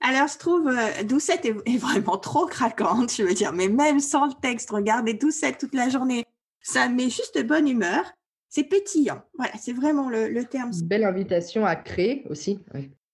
Alors, 0.00 0.28
je 0.28 0.38
trouve 0.38 0.68
euh, 0.68 1.02
Doucette 1.04 1.44
est, 1.44 1.56
est, 1.66 1.78
vraiment 1.78 2.18
trop 2.18 2.46
craquante, 2.46 3.12
je 3.12 3.22
veux 3.22 3.34
dire, 3.34 3.52
mais 3.52 3.68
même 3.68 4.00
sans 4.00 4.26
le 4.26 4.34
texte, 4.34 4.70
regardez 4.70 5.14
Doucette 5.14 5.58
toute 5.58 5.74
la 5.74 5.88
journée, 5.88 6.24
ça 6.60 6.88
met 6.88 7.10
juste 7.10 7.36
de 7.36 7.42
bonne 7.42 7.68
humeur. 7.68 8.04
C'est 8.54 8.62
pétillant. 8.62 9.20
Voilà, 9.36 9.52
c'est 9.58 9.72
vraiment 9.72 10.08
le, 10.08 10.44
terme. 10.44 10.70
belle 10.84 11.02
invitation 11.02 11.66
à 11.66 11.74
créer 11.74 12.24
aussi. 12.30 12.60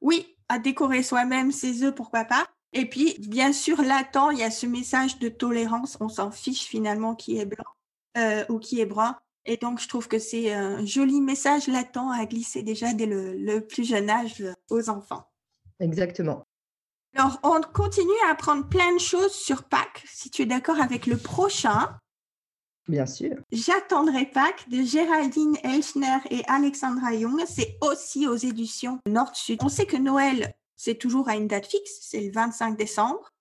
Oui. 0.02 0.36
à 0.50 0.58
décorer 0.58 1.02
soi-même 1.02 1.50
ses 1.50 1.82
œufs, 1.82 1.94
pourquoi 1.94 2.26
pas. 2.26 2.46
Et 2.74 2.84
puis, 2.84 3.16
bien 3.20 3.54
sûr, 3.54 3.80
latent, 3.80 4.32
il 4.32 4.38
y 4.38 4.42
a 4.42 4.50
ce 4.50 4.66
message 4.66 5.18
de 5.18 5.30
tolérance. 5.30 5.96
On 5.98 6.10
s'en 6.10 6.30
fiche 6.30 6.64
finalement 6.64 7.14
qui 7.14 7.38
est 7.38 7.46
blanc 7.46 7.64
euh, 8.18 8.44
ou 8.50 8.58
qui 8.58 8.82
est 8.82 8.86
brun. 8.86 9.16
Et 9.46 9.56
donc, 9.56 9.80
je 9.80 9.88
trouve 9.88 10.08
que 10.08 10.18
c'est 10.18 10.52
un 10.52 10.84
joli 10.84 11.22
message 11.22 11.68
latent 11.68 12.10
à 12.12 12.26
glisser 12.26 12.62
déjà 12.62 12.92
dès 12.92 13.06
le, 13.06 13.60
plus 13.60 13.88
jeune 13.88 14.10
âge 14.10 14.44
aux 14.68 14.90
enfants. 14.90 15.24
Exactement. 15.80 16.44
Alors, 17.16 17.40
on 17.44 17.62
continue 17.72 18.10
à 18.28 18.32
apprendre 18.32 18.68
plein 18.68 18.92
de 18.92 19.00
choses 19.00 19.32
sur 19.32 19.62
Pâques, 19.62 20.04
si 20.04 20.28
tu 20.28 20.42
es 20.42 20.46
d'accord 20.46 20.82
avec 20.82 21.06
le 21.06 21.16
prochain. 21.16 21.98
Bien 22.88 23.06
sûr. 23.06 23.36
J'attendrai 23.52 24.26
Pâques 24.26 24.68
de 24.68 24.82
Géraldine 24.82 25.56
Elchner 25.62 26.18
et 26.30 26.42
Alexandra 26.48 27.14
Young. 27.14 27.42
C'est 27.46 27.78
aussi 27.82 28.26
aux 28.26 28.36
éditions 28.36 28.98
Nord-Sud. 29.06 29.60
On 29.62 29.68
sait 29.68 29.86
que 29.86 29.96
Noël, 29.96 30.54
c'est 30.76 30.96
toujours 30.98 31.28
à 31.28 31.36
une 31.36 31.46
date 31.46 31.66
fixe, 31.66 31.98
c'est 32.00 32.20
le 32.20 32.32
25 32.32 32.76
décembre. 32.76 33.32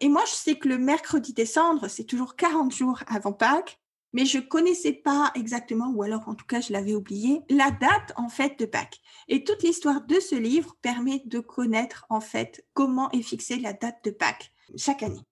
Et 0.00 0.08
moi, 0.08 0.22
je 0.26 0.32
sais 0.32 0.56
que 0.56 0.68
le 0.68 0.78
mercredi 0.78 1.32
décembre, 1.32 1.88
c'est 1.88 2.04
toujours 2.04 2.36
40 2.36 2.74
jours 2.74 3.00
avant 3.06 3.32
Pâques, 3.32 3.78
mais 4.12 4.24
je 4.24 4.38
connaissais 4.38 4.92
pas 4.92 5.30
exactement, 5.34 5.90
ou 5.90 6.02
alors 6.02 6.28
en 6.28 6.34
tout 6.34 6.46
cas, 6.46 6.60
je 6.60 6.72
l'avais 6.72 6.94
oublié, 6.94 7.42
la 7.50 7.70
date 7.70 8.12
en 8.16 8.28
fait 8.28 8.58
de 8.58 8.66
Pâques. 8.66 9.00
Et 9.28 9.44
toute 9.44 9.62
l'histoire 9.62 10.06
de 10.06 10.20
ce 10.20 10.34
livre 10.34 10.74
permet 10.80 11.22
de 11.26 11.38
connaître 11.38 12.06
en 12.08 12.20
fait 12.20 12.66
comment 12.72 13.10
est 13.10 13.22
fixée 13.22 13.58
la 13.58 13.72
date 13.72 14.02
de 14.04 14.10
Pâques 14.10 14.52
chaque 14.76 15.02
année. 15.02 15.24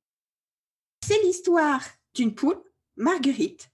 C'est 1.02 1.22
l'histoire 1.22 1.82
d'une 2.14 2.34
poule 2.34 2.62
Marguerite, 2.96 3.70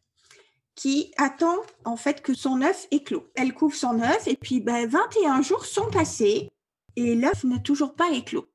qui 0.74 1.12
attend 1.18 1.56
en 1.84 1.96
fait 1.96 2.22
que 2.22 2.34
son 2.34 2.62
œuf 2.62 2.86
éclot. 2.90 3.30
Elle 3.34 3.54
couvre 3.54 3.74
son 3.74 4.00
œuf 4.00 4.26
et 4.26 4.36
puis 4.36 4.60
ben, 4.60 4.86
21 4.88 5.42
jours 5.42 5.66
sont 5.66 5.90
passés 5.90 6.50
et 6.96 7.14
l'œuf 7.14 7.44
n'a 7.44 7.58
toujours 7.58 7.94
pas 7.94 8.10
éclos. 8.10 8.46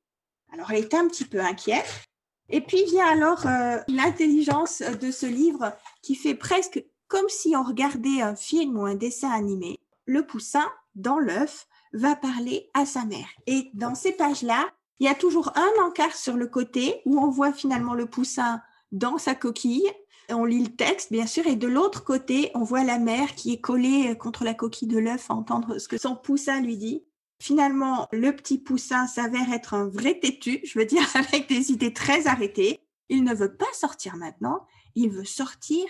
Alors 0.52 0.70
elle 0.70 0.84
est 0.84 0.94
un 0.94 1.06
petit 1.08 1.24
peu 1.24 1.40
inquiète. 1.40 2.02
Et 2.48 2.60
puis 2.60 2.84
vient 2.84 3.06
alors 3.06 3.46
euh, 3.46 3.78
l'intelligence 3.88 4.80
de 4.80 5.10
ce 5.10 5.26
livre 5.26 5.72
qui 6.02 6.14
fait 6.14 6.34
presque 6.34 6.84
comme 7.08 7.28
si 7.28 7.54
on 7.56 7.62
regardait 7.62 8.20
un 8.20 8.36
film 8.36 8.78
ou 8.78 8.86
un 8.86 8.94
dessin 8.94 9.30
animé. 9.30 9.80
Le 10.04 10.26
poussin, 10.26 10.68
dans 10.94 11.18
l'œuf, 11.18 11.66
va 11.92 12.14
parler 12.14 12.70
à 12.74 12.86
sa 12.86 13.04
mère. 13.04 13.28
Et 13.46 13.70
dans 13.74 13.94
ces 13.94 14.12
pages-là, 14.12 14.68
il 14.98 15.06
y 15.06 15.10
a 15.10 15.14
toujours 15.14 15.52
un 15.56 15.84
encart 15.84 16.14
sur 16.14 16.36
le 16.36 16.46
côté 16.46 17.02
où 17.04 17.18
on 17.18 17.30
voit 17.30 17.52
finalement 17.52 17.94
le 17.94 18.06
poussin 18.06 18.62
dans 18.92 19.18
sa 19.18 19.34
coquille 19.34 19.90
on 20.30 20.44
lit 20.44 20.62
le 20.62 20.74
texte, 20.74 21.12
bien 21.12 21.26
sûr, 21.26 21.46
et 21.46 21.56
de 21.56 21.68
l'autre 21.68 22.04
côté, 22.04 22.50
on 22.54 22.64
voit 22.64 22.84
la 22.84 22.98
mère 22.98 23.34
qui 23.34 23.52
est 23.52 23.60
collée 23.60 24.16
contre 24.18 24.44
la 24.44 24.54
coquille 24.54 24.88
de 24.88 24.98
l'œuf 24.98 25.30
à 25.30 25.34
entendre 25.34 25.78
ce 25.78 25.88
que 25.88 25.98
son 25.98 26.16
poussin 26.16 26.60
lui 26.60 26.76
dit. 26.76 27.04
Finalement, 27.40 28.08
le 28.12 28.34
petit 28.34 28.58
poussin 28.58 29.06
s'avère 29.06 29.52
être 29.52 29.74
un 29.74 29.88
vrai 29.88 30.18
têtu, 30.18 30.60
je 30.64 30.78
veux 30.78 30.86
dire, 30.86 31.06
avec 31.14 31.48
des 31.48 31.70
idées 31.70 31.92
très 31.92 32.26
arrêtées. 32.26 32.80
Il 33.08 33.24
ne 33.24 33.34
veut 33.34 33.56
pas 33.56 33.72
sortir 33.72 34.16
maintenant, 34.16 34.66
il 34.94 35.10
veut 35.10 35.24
sortir 35.24 35.84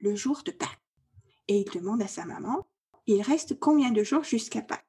le 0.00 0.16
jour 0.16 0.42
de 0.44 0.50
Pâques. 0.50 0.80
Et 1.48 1.60
il 1.60 1.70
demande 1.70 2.02
à 2.02 2.08
sa 2.08 2.24
maman, 2.24 2.66
il 3.06 3.22
reste 3.22 3.58
combien 3.60 3.92
de 3.92 4.02
jours 4.02 4.24
jusqu'à 4.24 4.62
Pâques? 4.62 4.86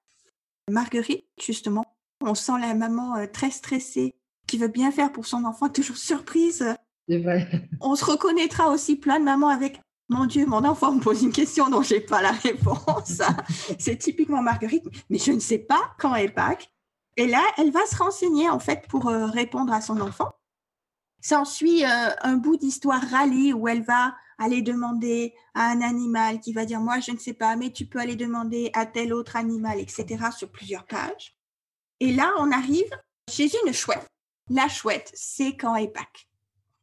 Marguerite, 0.70 1.26
justement, 1.40 1.86
on 2.22 2.34
sent 2.34 2.60
la 2.60 2.74
maman 2.74 3.16
euh, 3.16 3.28
très 3.28 3.52
stressée, 3.52 4.16
qui 4.48 4.58
veut 4.58 4.68
bien 4.68 4.92
faire 4.92 5.12
pour 5.12 5.28
son 5.28 5.46
enfant, 5.46 5.70
toujours 5.70 5.98
surprise 5.98 6.66
on 7.82 7.96
se 7.96 8.06
reconnaîtra 8.06 8.70
aussi 8.70 8.96
plein 8.96 9.20
de 9.20 9.26
mamans 9.26 9.50
avec 9.50 9.80
mon 10.10 10.26
Dieu, 10.26 10.46
mon 10.46 10.63
enfant 10.63 10.93
me 10.93 11.02
pose 11.02 11.22
une 11.24 11.34
question 11.34 11.70
dont 11.70 11.82
j'ai 11.82 12.00
pas 12.00 12.22
la 12.22 12.32
réponse. 12.32 13.22
c'est 13.80 13.98
typiquement 13.98 14.41
Marguerite, 14.41 14.86
mais 15.10 15.17
je 15.17 15.32
ne 15.32 15.39
sais 15.39 15.58
pas 15.58 15.93
quand 16.00 16.15
est 16.15 16.30
Pâques. 16.30 16.72
Et 17.17 17.28
là, 17.28 17.41
elle 17.58 17.72
va 17.72 17.86
se 17.86 17.98
renseigner 17.98 18.50
en 18.50 18.60
fait 18.60 18.88
pour 18.88 19.10
euh, 19.10 19.26
répondre 19.26 19.74
à 19.74 19.82
son 19.82 20.00
enfant. 20.00 20.32
S'ensuit 21.22 21.84
euh, 21.84 22.10
un 22.22 22.38
bout 22.38 22.58
d'histoire 22.58 23.02
rallye 23.02 23.54
où 23.54 23.67
elle 23.67 23.84
va 23.84 24.15
aller 24.38 24.62
demander 24.62 25.34
à 25.56 25.72
un 25.72 25.82
animal 25.82 26.39
qui 26.39 26.54
va 26.54 26.63
dire 26.63 26.80
moi 26.80 27.00
je 27.00 27.12
ne 27.12 27.17
sais 27.17 27.34
pas, 27.34 27.56
mais 27.56 27.72
tu 27.72 27.86
peux 27.86 28.00
aller 28.00 28.15
demander 28.15 28.70
à 28.74 28.86
tel 28.86 29.13
autre 29.13 29.36
animal, 29.36 29.80
etc. 29.80 30.26
sur 30.38 30.50
plusieurs 30.52 30.86
pages. 30.86 31.36
Et 32.00 32.13
là, 32.13 32.32
on 32.38 32.52
arrive 32.52 32.89
chez 33.30 33.50
une 33.65 33.74
chouette. 33.74 34.08
La 34.50 34.70
chouette, 34.70 35.12
c'est 35.13 35.58
quand 35.58 35.76
est 35.76 35.89
Pâques. 35.89 36.27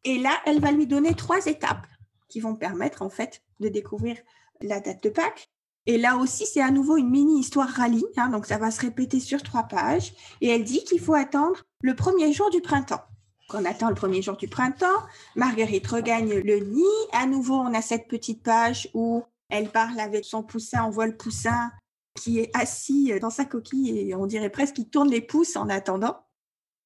Et 0.04 0.18
là, 0.18 0.40
elle 0.46 0.60
va 0.60 0.70
lui 0.70 0.86
donner 0.86 1.14
trois 1.14 1.46
étapes 1.46 1.86
qui 2.28 2.40
vont 2.40 2.54
permettre 2.54 3.02
en 3.02 3.10
fait 3.10 3.42
de 3.60 3.68
découvrir 3.68 4.16
la 4.60 4.80
date 4.80 5.02
de 5.02 5.08
Pâques. 5.08 5.50
Et 5.86 5.98
là 5.98 6.16
aussi, 6.16 6.46
c'est 6.46 6.62
à 6.62 6.70
nouveau 6.70 6.96
une 6.96 7.10
mini 7.10 7.40
histoire 7.40 7.68
rallye, 7.68 8.06
hein, 8.16 8.28
donc 8.28 8.46
ça 8.46 8.56
va 8.56 8.70
se 8.70 8.80
répéter 8.80 9.20
sur 9.20 9.42
trois 9.42 9.64
pages. 9.64 10.14
Et 10.40 10.48
elle 10.48 10.64
dit 10.64 10.82
qu'il 10.84 11.00
faut 11.00 11.14
attendre 11.14 11.62
le 11.82 11.94
premier 11.94 12.32
jour 12.32 12.50
du 12.50 12.60
printemps. 12.60 13.02
Qu'on 13.48 13.66
attend 13.66 13.90
le 13.90 13.94
premier 13.94 14.22
jour 14.22 14.36
du 14.36 14.48
printemps, 14.48 15.02
Marguerite 15.36 15.86
regagne 15.86 16.40
le 16.40 16.56
nid. 16.60 16.82
À 17.12 17.26
nouveau, 17.26 17.56
on 17.56 17.74
a 17.74 17.82
cette 17.82 18.08
petite 18.08 18.42
page 18.42 18.88
où 18.94 19.22
elle 19.50 19.68
parle 19.68 20.00
avec 20.00 20.24
son 20.24 20.42
poussin, 20.42 20.84
on 20.84 20.90
voit 20.90 21.06
le 21.06 21.16
poussin 21.16 21.70
qui 22.14 22.38
est 22.38 22.50
assis 22.56 23.12
dans 23.20 23.30
sa 23.30 23.44
coquille 23.44 23.98
et 23.98 24.14
on 24.14 24.26
dirait 24.26 24.50
presque 24.50 24.76
qu'il 24.76 24.88
tourne 24.88 25.10
les 25.10 25.20
pouces 25.20 25.56
en 25.56 25.68
attendant. 25.68 26.16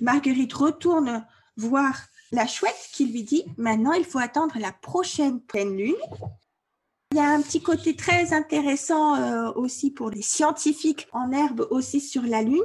Marguerite 0.01 0.53
retourne 0.53 1.27
voir 1.57 1.95
la 2.33 2.47
chouette 2.47 2.89
qui 2.93 3.07
lui 3.07 3.23
dit 3.23 3.45
maintenant 3.57 3.93
il 3.93 4.05
faut 4.05 4.19
attendre 4.19 4.59
la 4.59 4.73
prochaine 4.73 5.41
pleine 5.41 5.77
lune. 5.77 5.95
Il 7.13 7.17
y 7.17 7.21
a 7.21 7.31
un 7.31 7.41
petit 7.41 7.63
côté 7.63 7.97
très 7.97 8.35
intéressant 8.35 9.17
euh, 9.17 9.51
aussi 9.53 9.91
pour 9.91 10.11
les 10.11 10.21
scientifiques 10.21 11.09
en 11.13 11.33
herbe 11.33 11.67
aussi 11.71 12.03
sur 12.03 12.23
la 12.23 12.43
Lune. 12.43 12.61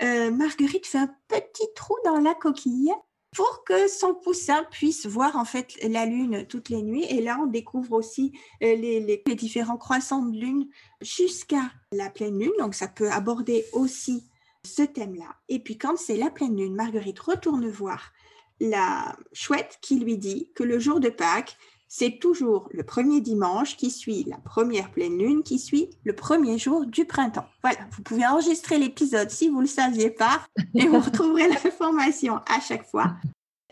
Euh, 0.00 0.30
Marguerite 0.30 0.86
fait 0.86 0.98
un 0.98 1.12
petit 1.26 1.66
trou 1.74 1.96
dans 2.04 2.20
la 2.20 2.34
coquille 2.34 2.92
pour 3.34 3.64
que 3.64 3.88
son 3.88 4.14
poussin 4.14 4.64
puisse 4.70 5.06
voir 5.06 5.34
en 5.36 5.44
fait 5.44 5.76
la 5.82 6.06
lune 6.06 6.46
toutes 6.46 6.68
les 6.68 6.82
nuits. 6.82 7.04
Et 7.08 7.20
là, 7.20 7.38
on 7.42 7.46
découvre 7.46 7.92
aussi 7.92 8.32
euh, 8.62 8.76
les, 8.76 9.00
les, 9.00 9.34
différents 9.34 9.76
croissants 9.76 10.22
de 10.22 10.38
lune 10.38 10.68
jusqu'à 11.00 11.72
la 11.90 12.10
pleine 12.10 12.38
lune. 12.38 12.52
Donc, 12.60 12.76
ça 12.76 12.86
peut 12.86 13.10
aborder 13.10 13.64
aussi 13.72 14.24
ce 14.64 14.82
thème-là. 14.82 15.34
Et 15.48 15.58
puis, 15.58 15.78
quand 15.78 15.98
c'est 15.98 16.16
la 16.16 16.30
pleine 16.30 16.56
lune, 16.56 16.76
Marguerite 16.76 17.18
retourne 17.18 17.68
voir 17.68 18.12
la 18.60 19.16
chouette 19.32 19.78
qui 19.80 19.98
lui 19.98 20.18
dit 20.18 20.50
que 20.54 20.62
le 20.62 20.78
jour 20.78 21.00
de 21.00 21.08
Pâques, 21.08 21.56
c'est 21.88 22.20
toujours 22.20 22.68
le 22.70 22.84
premier 22.84 23.20
dimanche 23.20 23.76
qui 23.76 23.90
suit 23.90 24.24
la 24.28 24.38
première 24.38 24.92
pleine 24.92 25.18
lune, 25.18 25.42
qui 25.42 25.58
suit 25.58 25.90
le 26.04 26.14
premier 26.14 26.56
jour 26.56 26.86
du 26.86 27.04
printemps. 27.04 27.46
Voilà, 27.62 27.80
vous 27.90 28.02
pouvez 28.02 28.24
enregistrer 28.24 28.78
l'épisode 28.78 29.30
si 29.30 29.48
vous 29.48 29.56
ne 29.56 29.62
le 29.62 29.66
saviez 29.66 30.10
pas 30.10 30.40
et 30.76 30.86
vous 30.86 31.00
retrouverez 31.00 31.48
l'information 31.64 32.36
à 32.48 32.60
chaque 32.60 32.86
fois. 32.86 33.14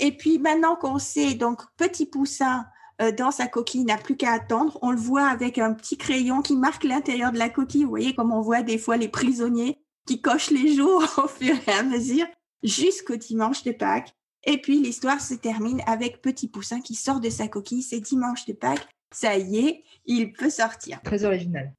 Et 0.00 0.10
puis 0.10 0.40
maintenant 0.40 0.74
qu'on 0.74 0.98
sait, 0.98 1.34
donc 1.34 1.62
petit 1.76 2.06
poussin 2.06 2.66
euh, 3.00 3.12
dans 3.12 3.30
sa 3.30 3.46
coquille 3.46 3.84
n'a 3.84 3.96
plus 3.96 4.16
qu'à 4.16 4.32
attendre, 4.32 4.78
on 4.82 4.90
le 4.90 4.98
voit 4.98 5.26
avec 5.26 5.58
un 5.58 5.72
petit 5.72 5.96
crayon 5.96 6.42
qui 6.42 6.56
marque 6.56 6.82
l'intérieur 6.82 7.30
de 7.30 7.38
la 7.38 7.48
coquille. 7.48 7.84
Vous 7.84 7.90
voyez 7.90 8.14
comme 8.14 8.32
on 8.32 8.40
voit 8.40 8.62
des 8.62 8.78
fois 8.78 8.96
les 8.96 9.08
prisonniers 9.08 9.78
qui 10.06 10.20
cochent 10.20 10.50
les 10.50 10.74
jours 10.74 11.04
au 11.22 11.28
fur 11.28 11.54
et 11.68 11.72
à 11.72 11.84
mesure 11.84 12.26
jusqu'au 12.64 13.14
dimanche 13.14 13.62
de 13.62 13.70
Pâques. 13.70 14.17
Et 14.44 14.58
puis 14.58 14.80
l'histoire 14.80 15.20
se 15.20 15.34
termine 15.34 15.82
avec 15.86 16.22
Petit 16.22 16.48
Poussin 16.48 16.80
qui 16.80 16.94
sort 16.94 17.20
de 17.20 17.30
sa 17.30 17.48
coquille. 17.48 17.82
C'est 17.82 18.00
dimanche 18.00 18.46
de 18.46 18.52
Pâques. 18.52 18.88
Ça 19.12 19.36
y 19.36 19.66
est, 19.66 19.84
il 20.04 20.32
peut 20.32 20.50
sortir. 20.50 21.00
Très 21.02 21.24
original. 21.24 21.72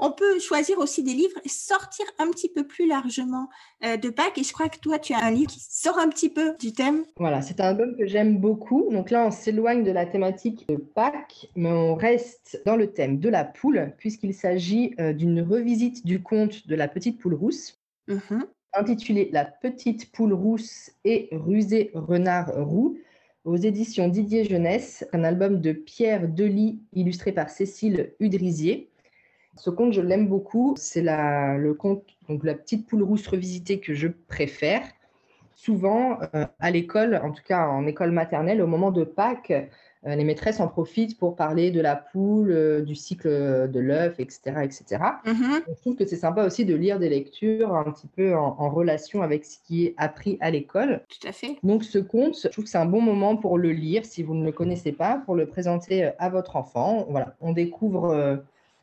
On 0.00 0.12
peut 0.12 0.38
choisir 0.38 0.78
aussi 0.78 1.02
des 1.02 1.12
livres 1.12 1.40
et 1.44 1.48
sortir 1.48 2.06
un 2.18 2.30
petit 2.30 2.48
peu 2.48 2.64
plus 2.64 2.86
largement 2.86 3.48
euh, 3.84 3.96
de 3.96 4.10
Pâques. 4.10 4.38
Et 4.38 4.44
je 4.44 4.52
crois 4.52 4.68
que 4.68 4.78
toi, 4.78 4.98
tu 5.00 5.12
as 5.12 5.24
un 5.24 5.32
livre 5.32 5.50
qui 5.50 5.58
sort 5.60 5.98
un 5.98 6.08
petit 6.08 6.28
peu 6.28 6.54
du 6.60 6.72
thème. 6.72 7.04
Voilà, 7.16 7.42
c'est 7.42 7.60
un 7.60 7.70
album 7.70 7.96
que 7.96 8.06
j'aime 8.06 8.38
beaucoup. 8.38 8.88
Donc 8.92 9.10
là, 9.10 9.26
on 9.26 9.32
s'éloigne 9.32 9.82
de 9.82 9.90
la 9.90 10.06
thématique 10.06 10.66
de 10.68 10.76
Pâques, 10.76 11.48
mais 11.56 11.72
on 11.72 11.96
reste 11.96 12.62
dans 12.64 12.76
le 12.76 12.92
thème 12.92 13.18
de 13.18 13.28
la 13.28 13.44
poule, 13.44 13.92
puisqu'il 13.98 14.34
s'agit 14.34 14.94
euh, 15.00 15.12
d'une 15.12 15.40
revisite 15.40 16.06
du 16.06 16.22
conte 16.22 16.68
de 16.68 16.76
la 16.76 16.86
petite 16.86 17.18
poule 17.18 17.34
rousse. 17.34 17.80
Mm-hmm 18.08 18.44
intitulé 18.74 19.30
La 19.32 19.44
petite 19.44 20.12
poule 20.12 20.32
rousse 20.32 20.90
et 21.04 21.28
rusé 21.32 21.90
renard 21.94 22.52
roux 22.54 22.98
aux 23.44 23.56
éditions 23.56 24.08
Didier 24.08 24.44
Jeunesse, 24.44 25.06
un 25.12 25.24
album 25.24 25.60
de 25.60 25.72
Pierre 25.72 26.28
Delis 26.28 26.80
illustré 26.92 27.32
par 27.32 27.48
Cécile 27.50 28.12
Udrisier. 28.20 28.90
Ce 29.56 29.70
conte, 29.70 29.92
je 29.92 30.00
l'aime 30.00 30.28
beaucoup. 30.28 30.74
C'est 30.76 31.02
le 31.02 31.72
conte, 31.72 32.04
donc 32.28 32.44
la 32.44 32.54
petite 32.54 32.86
poule 32.86 33.02
rousse 33.02 33.26
revisitée 33.26 33.80
que 33.80 33.94
je 33.94 34.08
préfère. 34.08 34.82
Souvent, 35.54 36.18
euh, 36.34 36.46
à 36.60 36.70
l'école, 36.70 37.20
en 37.22 37.32
tout 37.32 37.42
cas 37.42 37.66
en 37.66 37.86
école 37.86 38.12
maternelle, 38.12 38.62
au 38.62 38.66
moment 38.66 38.92
de 38.92 39.02
Pâques, 39.02 39.52
les 40.04 40.24
maîtresses 40.24 40.60
en 40.60 40.68
profitent 40.68 41.18
pour 41.18 41.34
parler 41.34 41.70
de 41.70 41.80
la 41.80 41.96
poule, 41.96 42.50
euh, 42.50 42.82
du 42.82 42.94
cycle 42.94 43.28
de 43.28 43.80
l'œuf, 43.80 44.20
etc. 44.20 44.60
etc. 44.62 44.84
Mm-hmm. 45.24 45.62
Je 45.68 45.80
trouve 45.80 45.96
que 45.96 46.06
c'est 46.06 46.16
sympa 46.16 46.44
aussi 46.44 46.64
de 46.64 46.74
lire 46.74 46.98
des 46.98 47.08
lectures 47.08 47.74
un 47.74 47.90
petit 47.90 48.06
peu 48.06 48.34
en, 48.36 48.70
relation 48.70 49.22
avec 49.22 49.44
ce 49.44 49.58
qui 49.64 49.86
est 49.86 49.94
appris 49.96 50.38
à 50.40 50.50
l'école. 50.50 51.02
Tout 51.08 51.26
à 51.26 51.32
fait. 51.32 51.56
Donc 51.62 51.84
ce 51.84 51.98
conte, 51.98 52.38
je 52.40 52.48
trouve 52.48 52.64
que 52.64 52.70
c'est 52.70 52.78
un 52.78 52.86
bon 52.86 53.00
moment 53.00 53.36
pour 53.36 53.58
le 53.58 53.72
lire 53.72 54.04
si 54.04 54.22
vous 54.22 54.34
ne 54.34 54.44
le 54.44 54.52
connaissez 54.52 54.92
pas, 54.92 55.22
pour 55.24 55.34
le 55.34 55.46
présenter 55.46 56.04
euh, 56.04 56.10
à 56.18 56.28
votre 56.28 56.56
enfant. 56.56 57.06
Voilà, 57.10 57.34
on 57.40 57.52
découvre 57.52 58.42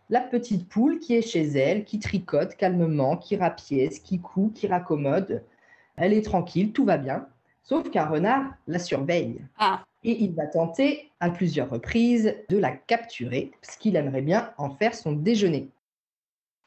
la 0.09 0.21
petite 0.21 0.67
poule 0.67 0.99
qui 0.99 1.15
est 1.15 1.21
chez 1.21 1.43
elle, 1.43 1.83
qui 1.83 1.99
tricote 1.99 2.55
calmement, 2.55 3.17
qui 3.17 3.35
rapièce, 3.35 3.99
qui 3.99 4.19
coud, 4.19 4.53
qui 4.53 4.67
raccommode. 4.67 5.43
Elle 5.97 6.13
est 6.13 6.23
tranquille, 6.23 6.71
tout 6.73 6.85
va 6.85 6.97
bien. 6.97 7.27
Sauf 7.63 7.89
qu'un 7.89 8.05
renard 8.05 8.43
la 8.67 8.79
surveille. 8.79 9.41
Ah 9.57 9.83
et 10.05 10.23
il 10.23 10.33
va 10.35 10.45
tenter 10.45 11.09
à 11.19 11.31
plusieurs 11.31 11.69
reprises 11.69 12.35
de 12.49 12.57
la 12.57 12.71
capturer, 12.71 13.51
parce 13.61 13.75
qu'il 13.75 13.95
aimerait 13.95 14.21
bien 14.21 14.53
en 14.57 14.69
faire 14.69 14.93
son 14.93 15.11
déjeuner. 15.11 15.69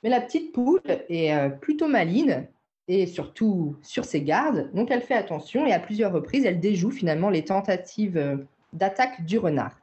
Mais 0.03 0.11
la 0.11 0.21
petite 0.21 0.53
poule 0.53 0.83
est 1.09 1.33
euh, 1.33 1.49
plutôt 1.49 1.89
maline 1.89 2.47
et 2.89 3.07
surtout 3.07 3.77
sur 3.81 4.05
ses 4.05 4.23
gardes, 4.23 4.71
donc 4.75 4.91
elle 4.91 5.03
fait 5.03 5.15
attention 5.15 5.67
et 5.67 5.73
à 5.73 5.79
plusieurs 5.79 6.13
reprises, 6.13 6.45
elle 6.45 6.61
déjoue 6.61 6.91
finalement 6.91 7.31
les 7.31 7.45
tentatives 7.45 8.17
euh, 8.17 8.37
d'attaque 8.73 9.25
du 9.25 9.39
renard. 9.39 9.79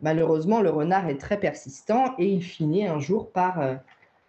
Malheureusement, 0.00 0.60
le 0.60 0.70
renard 0.70 1.08
est 1.08 1.18
très 1.18 1.38
persistant 1.38 2.14
et 2.18 2.26
il 2.26 2.42
finit 2.42 2.86
un 2.86 2.98
jour 2.98 3.30
par 3.30 3.60
euh, 3.60 3.74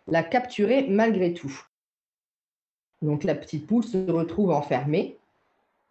la 0.08 0.22
capturer 0.22 0.86
malgré 0.88 1.34
tout. 1.34 1.66
Donc 3.02 3.24
la 3.24 3.34
petite 3.34 3.66
poule 3.66 3.84
se 3.84 3.98
retrouve 4.12 4.52
enfermée 4.52 5.18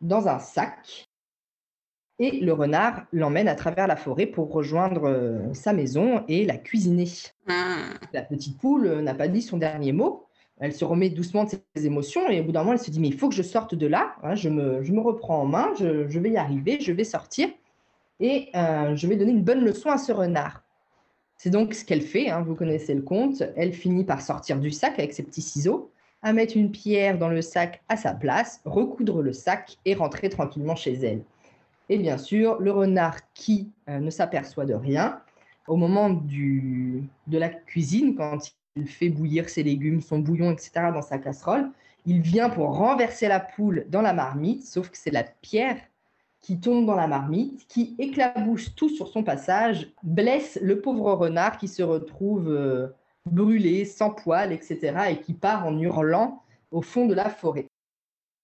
dans 0.01 0.29
un 0.29 0.38
sac 0.38 1.09
et 2.23 2.39
le 2.39 2.53
renard 2.53 3.05
l'emmène 3.13 3.49
à 3.49 3.57
travers 3.57 3.89
la 3.89 3.97
forêt 3.97 4.27
pour 4.27 4.53
rejoindre 4.53 5.09
euh, 5.09 5.53
sa 5.55 5.73
maison 5.73 6.23
et 6.29 6.45
la 6.45 6.57
cuisiner. 6.57 7.09
Ah. 7.49 7.95
La 8.13 8.23
petite 8.23 8.59
poule 8.59 8.87
euh, 8.87 9.03
n'a 9.03 9.15
pas 9.15 9.27
dit 9.27 9.43
son 9.43 9.59
dernier 9.59 9.91
mot. 9.91 10.27
Elle 10.61 10.73
se 10.73 10.85
remet 10.85 11.11
doucement 11.11 11.43
de 11.45 11.51
ses 11.75 11.87
émotions 11.87 12.29
et 12.31 12.41
au 12.41 12.45
bout 12.45 12.53
d'un 12.53 12.61
moment, 12.61 12.75
elle 12.75 12.79
se 12.79 12.93
dit, 12.93 13.01
mais 13.01 13.09
il 13.09 13.19
faut 13.19 13.29
que 13.29 13.35
je 13.35 13.43
sorte 13.43 13.75
de 13.75 13.89
là. 13.89 14.15
Hein, 14.23 14.37
je, 14.37 14.49
me, 14.49 14.85
je, 14.85 14.93
me, 14.93 15.01
reprends 15.01 15.41
en 15.43 15.47
main, 15.47 15.73
je, 15.77 16.09
je, 16.09 16.21
vais 16.21 16.31
y 16.31 16.37
arriver, 16.37 16.79
je 16.81 16.93
vais 16.93 17.03
sortir 17.03 17.49
et 18.21 18.51
euh, 18.55 18.95
je 18.95 19.07
vais 19.09 19.17
donner 19.17 19.33
une 19.33 19.43
bonne 19.43 19.65
leçon 19.65 19.91
à 19.91 19.99
ce 19.99 20.13
renard. 20.13 20.63
C'est 21.37 21.51
donc 21.51 21.75
ce 21.75 21.85
qu'elle 21.85 22.03
fait, 22.03 22.31
hein, 22.31 22.43
vous 22.47 22.55
connaissez 22.55 22.95
le 22.95 23.03
conte. 23.03 23.43
Elle 23.57 23.73
finit 23.73 24.05
par 24.05 24.23
sortir 24.23 24.61
du 24.61 24.71
sac 24.71 24.97
avec 25.01 25.13
ses 25.13 25.25
petits 25.25 25.43
ciseaux, 25.43 25.91
à 26.23 26.33
mettre 26.33 26.57
une 26.57 26.71
pierre 26.71 27.19
dans 27.19 27.29
le 27.29 27.43
sac 27.43 27.83
à 27.89 27.97
sa 27.97 28.15
place, 28.15 28.61
recoudre 28.65 29.23
le 29.23 29.33
sac 29.33 29.77
et 29.85 29.95
rentrer 29.95 30.29
tranquillement 30.29 30.77
chez 30.77 30.93
elle. 30.93 31.23
Et 31.93 31.99
bien 31.99 32.17
sûr, 32.17 32.59
le 32.59 32.73
renard 32.73 33.19
qui 33.35 33.71
euh, 33.91 33.99
ne 33.99 34.09
s'aperçoit 34.09 34.65
de 34.65 34.73
rien, 34.73 35.21
au 35.69 35.77
moment 35.77 36.09
de 36.09 37.03
la 37.29 37.51
cuisine, 37.51 38.15
quand 38.15 38.39
il 38.77 38.89
fait 38.89 39.11
bouillir 39.11 39.51
ses 39.51 39.63
légumes, 39.63 40.01
son 40.01 40.19
bouillon, 40.19 40.53
etc., 40.53 40.71
dans 40.95 41.03
sa 41.03 41.19
casserole, 41.19 41.71
il 42.07 42.23
vient 42.23 42.49
pour 42.49 42.79
renverser 42.79 43.29
la 43.29 43.41
poule 43.41 43.85
dans 43.91 44.01
la 44.01 44.15
marmite, 44.15 44.65
sauf 44.65 44.89
que 44.89 44.97
c'est 44.97 45.11
la 45.11 45.23
pierre 45.23 45.77
qui 46.41 46.59
tombe 46.61 46.87
dans 46.87 46.97
la 46.97 47.07
marmite, 47.07 47.67
qui 47.69 47.95
éclabousse 47.99 48.75
tout 48.75 48.89
sur 48.89 49.09
son 49.09 49.23
passage, 49.23 49.93
blesse 50.03 50.59
le 50.63 50.81
pauvre 50.81 51.13
renard 51.13 51.59
qui 51.59 51.69
se 51.69 51.83
retrouve 51.83 52.49
euh, 52.49 52.89
brûlé, 53.27 53.85
sans 53.85 54.09
poils, 54.09 54.55
etc., 54.55 54.95
et 55.11 55.21
qui 55.21 55.35
part 55.35 55.67
en 55.67 55.79
hurlant 55.79 56.43
au 56.71 56.81
fond 56.81 57.05
de 57.05 57.13
la 57.13 57.29
forêt. 57.29 57.67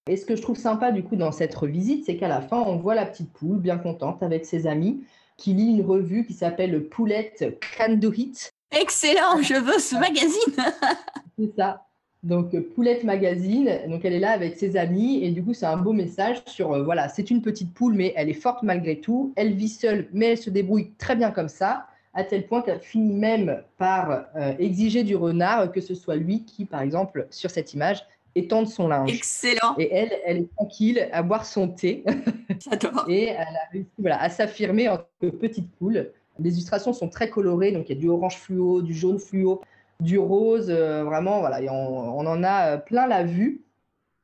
Et 0.08 0.16
ce 0.16 0.24
que 0.24 0.36
je 0.36 0.42
trouve 0.42 0.56
sympa 0.56 0.90
du 0.90 1.02
coup 1.02 1.16
dans 1.16 1.32
cette 1.32 1.54
revisite, 1.54 2.04
c'est 2.06 2.16
qu'à 2.16 2.28
la 2.28 2.40
fin, 2.40 2.58
on 2.58 2.76
voit 2.76 2.94
la 2.94 3.06
petite 3.06 3.32
poule 3.32 3.58
bien 3.58 3.78
contente 3.78 4.22
avec 4.22 4.46
ses 4.46 4.66
amis 4.66 5.04
qui 5.36 5.54
lit 5.54 5.70
une 5.70 5.84
revue 5.84 6.26
qui 6.26 6.32
s'appelle 6.32 6.88
Poulette 6.88 7.58
Can 7.76 7.94
Do 7.94 8.12
It. 8.12 8.52
Excellent, 8.70 9.40
je 9.42 9.54
veux 9.54 9.78
ce 9.78 9.96
magazine. 9.96 10.54
c'est 11.38 11.54
ça. 11.56 11.84
Donc 12.24 12.58
Poulette 12.74 13.04
Magazine, 13.04 13.70
donc 13.88 14.04
elle 14.04 14.12
est 14.12 14.18
là 14.18 14.32
avec 14.32 14.56
ses 14.56 14.76
amis 14.76 15.22
et 15.22 15.30
du 15.30 15.44
coup 15.44 15.54
c'est 15.54 15.66
un 15.66 15.76
beau 15.76 15.92
message 15.92 16.42
sur 16.46 16.72
euh, 16.72 16.82
voilà 16.82 17.08
c'est 17.08 17.30
une 17.30 17.42
petite 17.42 17.72
poule 17.72 17.94
mais 17.94 18.12
elle 18.16 18.28
est 18.28 18.34
forte 18.34 18.64
malgré 18.64 19.00
tout, 19.00 19.32
elle 19.36 19.54
vit 19.54 19.68
seule 19.68 20.08
mais 20.12 20.32
elle 20.32 20.38
se 20.38 20.50
débrouille 20.50 20.90
très 20.98 21.14
bien 21.14 21.30
comme 21.30 21.48
ça 21.48 21.86
à 22.14 22.24
tel 22.24 22.48
point 22.48 22.62
qu'elle 22.62 22.80
finit 22.80 23.14
même 23.14 23.62
par 23.76 24.26
euh, 24.34 24.52
exiger 24.58 25.04
du 25.04 25.14
renard 25.14 25.70
que 25.70 25.80
ce 25.80 25.94
soit 25.94 26.16
lui 26.16 26.44
qui 26.44 26.64
par 26.64 26.80
exemple 26.80 27.28
sur 27.30 27.52
cette 27.52 27.72
image 27.72 28.04
étendre 28.38 28.68
son 28.68 28.88
linge. 28.88 29.12
Excellent. 29.12 29.74
Et 29.78 29.92
elle, 29.92 30.12
elle 30.24 30.38
est 30.38 30.54
tranquille 30.56 31.08
à 31.12 31.22
boire 31.22 31.44
son 31.44 31.68
thé. 31.68 32.04
J'adore. 32.70 33.04
et 33.08 33.26
elle 33.26 33.36
a 33.38 33.70
réussi 33.72 33.90
voilà, 33.98 34.20
à 34.22 34.28
s'affirmer 34.30 34.88
en 34.88 34.98
tant 34.98 35.06
que 35.20 35.26
petite 35.26 35.70
poule. 35.72 36.10
Les 36.38 36.52
illustrations 36.52 36.92
sont 36.92 37.08
très 37.08 37.30
colorées, 37.30 37.72
donc 37.72 37.88
il 37.88 37.94
y 37.94 37.98
a 37.98 38.00
du 38.00 38.08
orange 38.08 38.38
fluo, 38.38 38.80
du 38.82 38.94
jaune 38.94 39.18
fluo, 39.18 39.60
du 40.00 40.18
rose, 40.18 40.70
euh, 40.70 41.04
vraiment, 41.04 41.40
voilà, 41.40 41.60
on, 41.72 42.26
en 42.26 42.44
a 42.44 42.74
euh, 42.74 42.76
plein 42.78 43.06
la 43.06 43.24
vue. 43.24 43.62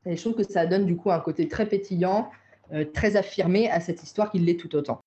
Et 0.07 0.17
je 0.17 0.21
trouve 0.21 0.35
que 0.35 0.45
ça 0.45 0.67
donne 0.67 0.87
du 0.87 0.97
coup 0.97 1.11
un 1.11 1.19
côté 1.19 1.49
très 1.49 1.67
pétillant, 1.67 2.31
euh, 2.73 2.85
très 2.85 3.17
affirmé 3.17 3.71
à 3.71 3.81
cette 3.81 4.03
histoire 4.03 4.31
qu'il 4.31 4.45
l'est 4.45 4.59
tout 4.59 4.75
autant. 4.77 5.01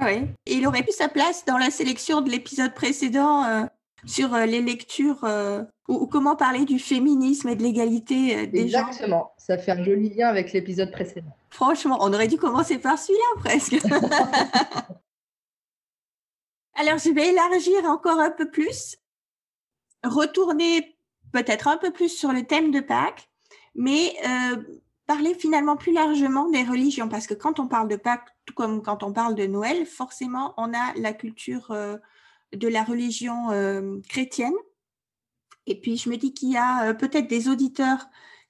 Oui, 0.00 0.26
et 0.46 0.54
il 0.54 0.66
aurait 0.66 0.82
pu 0.82 0.92
sa 0.92 1.08
place 1.08 1.44
dans 1.44 1.58
la 1.58 1.70
sélection 1.70 2.20
de 2.20 2.30
l'épisode 2.30 2.74
précédent 2.74 3.68
sur 4.06 4.34
euh, 4.34 4.46
les 4.46 4.60
lectures 4.60 5.24
euh, 5.24 5.62
ou, 5.88 6.06
comment 6.06 6.36
parler 6.36 6.64
du 6.64 6.78
féminisme 6.78 7.48
et 7.48 7.56
de 7.56 7.62
l'égalité 7.62 8.36
euh, 8.36 8.46
des 8.46 8.68
gens. 8.68 8.86
Exactement, 8.86 9.32
ça 9.38 9.58
fait 9.58 9.72
un 9.72 9.82
joli 9.84 10.14
lien 10.14 10.28
avec 10.28 10.52
l'épisode 10.52 10.90
précédent. 10.90 11.36
Franchement, 11.50 11.98
on 12.00 12.12
aurait 12.12 12.28
dû 12.28 12.38
commencer 12.38 12.78
par 12.78 12.98
celui-là 12.98 13.24
presque. 13.40 13.74
Alors, 16.74 16.98
je 16.98 17.10
vais 17.10 17.28
élargir 17.28 17.84
encore 17.84 18.20
un 18.20 18.30
peu 18.30 18.50
plus, 18.50 18.96
retourner 20.04 20.96
peut-être 21.32 21.68
un 21.68 21.76
peu 21.76 21.90
plus 21.90 22.08
sur 22.08 22.32
le 22.32 22.44
thème 22.44 22.70
de 22.70 22.80
Pâques, 22.80 23.28
mais 23.74 24.14
parler 25.06 25.34
finalement 25.34 25.76
plus 25.76 25.92
largement 25.92 26.48
des 26.48 26.62
religions, 26.62 27.08
parce 27.08 27.26
que 27.26 27.34
quand 27.34 27.60
on 27.60 27.66
parle 27.66 27.88
de 27.88 27.96
Pâques, 27.96 28.28
tout 28.46 28.54
comme 28.54 28.82
quand 28.82 29.02
on 29.02 29.12
parle 29.12 29.34
de 29.34 29.44
Noël, 29.46 29.84
forcément, 29.84 30.54
on 30.56 30.72
a 30.72 30.94
la 30.96 31.12
culture 31.12 31.76
de 32.54 32.68
la 32.68 32.84
religion 32.84 33.50
euh, 33.50 34.00
chrétienne. 34.08 34.54
Et 35.66 35.80
puis, 35.80 35.96
je 35.96 36.08
me 36.10 36.16
dis 36.16 36.32
qu'il 36.32 36.50
y 36.50 36.56
a 36.56 36.88
euh, 36.88 36.94
peut-être 36.94 37.28
des 37.28 37.48
auditeurs 37.48 38.06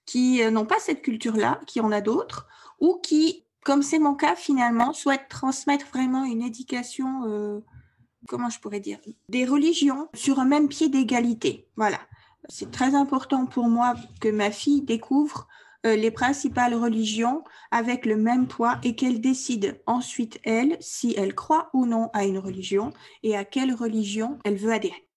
qui 0.07 0.43
n'ont 0.51 0.67
pas 0.67 0.79
cette 0.81 1.03
culture-là, 1.03 1.61
qui 1.67 1.81
en 1.81 1.93
a 1.93 2.01
d'autres, 2.01 2.49
ou 2.81 2.99
qui, 3.01 3.45
comme 3.65 3.83
c'est 3.83 4.01
mon 4.01 4.15
cas 4.15 4.35
finalement, 4.35 4.93
souhaitent 4.93 5.29
transmettre 5.29 5.87
vraiment 5.87 6.25
une 6.25 6.43
éducation, 6.43 7.63
comment 8.27 8.51
je 8.51 8.59
pourrais 8.59 8.81
dire, 8.81 8.99
des 9.29 9.45
religions 9.45 10.09
sur 10.15 10.41
un 10.41 10.47
même 10.47 10.67
pied 10.67 10.89
d'égalité. 10.89 11.69
Voilà. 11.77 12.01
C'est 12.49 12.73
très 12.73 12.97
important 12.97 13.47
pour 13.47 13.69
moi 13.69 13.95
que 14.21 14.29
ma 14.29 14.51
fille 14.51 14.83
découvre 14.83 15.47
euh, 15.87 15.97
les 15.97 16.11
principales 16.11 16.75
religions 16.75 17.43
avec 17.71 18.05
le 18.05 18.17
même 18.17 18.47
poids 18.47 18.79
et 18.83 18.95
qu'elle 18.95 19.21
décide 19.21 19.81
ensuite, 19.87 20.39
elle, 20.45 20.77
si 20.81 21.15
elle 21.17 21.35
croit 21.35 21.71
ou 21.73 21.87
non 21.87 22.11
à 22.13 22.25
une 22.25 22.39
religion 22.39 22.93
et 23.23 23.37
à 23.37 23.45
quelle 23.45 23.75
religion 23.75 24.39
elle 24.45 24.57
veut 24.57 24.73
adhérer. 24.73 25.09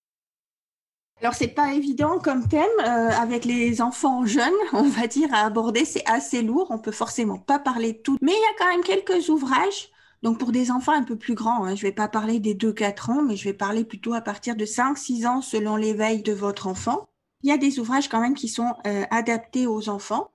Alors, 1.23 1.35
c'est 1.35 1.47
pas 1.47 1.73
évident 1.73 2.19
comme 2.19 2.47
thème 2.47 2.63
euh, 2.79 3.09
avec 3.11 3.45
les 3.45 3.81
enfants 3.81 4.25
jeunes, 4.25 4.51
on 4.73 4.83
va 4.89 5.07
dire, 5.07 5.33
à 5.33 5.45
aborder. 5.45 5.85
C'est 5.85 6.05
assez 6.05 6.41
lourd. 6.41 6.67
On 6.69 6.79
peut 6.79 6.91
forcément 6.91 7.37
pas 7.37 7.59
parler 7.59 7.93
de 7.93 7.97
tout. 7.99 8.17
Mais 8.21 8.33
il 8.33 8.41
y 8.41 8.45
a 8.45 8.57
quand 8.57 8.71
même 8.71 8.83
quelques 8.83 9.29
ouvrages. 9.29 9.89
Donc, 10.21 10.37
pour 10.37 10.51
des 10.51 10.71
enfants 10.71 10.93
un 10.93 11.03
peu 11.03 11.17
plus 11.17 11.33
grands, 11.33 11.65
hein, 11.65 11.75
je 11.75 11.81
vais 11.81 11.91
pas 11.91 12.07
parler 12.07 12.39
des 12.39 12.55
2-4 12.55 13.11
ans, 13.11 13.21
mais 13.21 13.35
je 13.35 13.43
vais 13.43 13.53
parler 13.53 13.83
plutôt 13.83 14.13
à 14.13 14.21
partir 14.21 14.55
de 14.55 14.65
5-6 14.65 15.27
ans 15.27 15.41
selon 15.41 15.75
l'éveil 15.75 16.23
de 16.23 16.33
votre 16.33 16.67
enfant. 16.67 17.07
Il 17.41 17.49
y 17.49 17.53
a 17.53 17.57
des 17.57 17.79
ouvrages 17.79 18.07
quand 18.07 18.21
même 18.21 18.35
qui 18.35 18.47
sont 18.47 18.73
euh, 18.87 19.03
adaptés 19.11 19.67
aux 19.67 19.89
enfants 19.89 20.32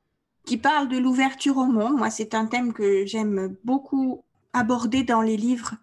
qui 0.49 0.57
parle 0.57 0.89
de 0.89 0.97
l'ouverture 0.97 1.59
au 1.59 1.67
monde. 1.67 1.99
Moi, 1.99 2.09
c'est 2.09 2.35
un 2.35 2.47
thème 2.47 2.73
que 2.73 3.05
j'aime 3.05 3.55
beaucoup 3.65 4.25
aborder 4.55 5.03
dans 5.03 5.21
les 5.21 5.37
livres 5.37 5.75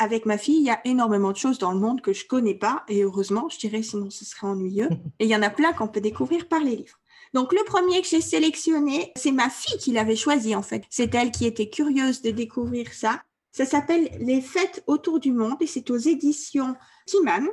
avec 0.00 0.26
ma 0.26 0.36
fille. 0.36 0.56
Il 0.58 0.64
y 0.64 0.70
a 0.70 0.80
énormément 0.84 1.30
de 1.30 1.36
choses 1.36 1.60
dans 1.60 1.70
le 1.70 1.78
monde 1.78 2.00
que 2.00 2.12
je 2.12 2.26
connais 2.26 2.56
pas, 2.56 2.82
et 2.88 3.04
heureusement, 3.04 3.48
je 3.48 3.60
dirais, 3.60 3.80
sinon 3.80 4.10
ce 4.10 4.24
serait 4.24 4.48
ennuyeux. 4.48 4.88
Et 5.20 5.26
il 5.26 5.30
y 5.30 5.36
en 5.36 5.42
a 5.42 5.50
plein 5.50 5.72
qu'on 5.72 5.86
peut 5.86 6.00
découvrir 6.00 6.48
par 6.48 6.58
les 6.58 6.74
livres. 6.74 6.98
Donc 7.32 7.52
le 7.52 7.62
premier 7.64 8.02
que 8.02 8.08
j'ai 8.08 8.20
sélectionné, 8.20 9.12
c'est 9.14 9.30
ma 9.30 9.50
fille 9.50 9.78
qui 9.78 9.92
l'avait 9.92 10.16
choisi 10.16 10.56
en 10.56 10.62
fait. 10.62 10.82
C'est 10.90 11.14
elle 11.14 11.30
qui 11.30 11.46
était 11.46 11.70
curieuse 11.70 12.20
de 12.20 12.32
découvrir 12.32 12.92
ça. 12.92 13.22
Ça 13.52 13.66
s'appelle 13.66 14.10
Les 14.18 14.40
fêtes 14.40 14.82
autour 14.88 15.20
du 15.20 15.30
monde 15.30 15.58
et 15.60 15.66
c'est 15.68 15.90
aux 15.90 15.98
éditions 15.98 16.74
Timan. 17.06 17.46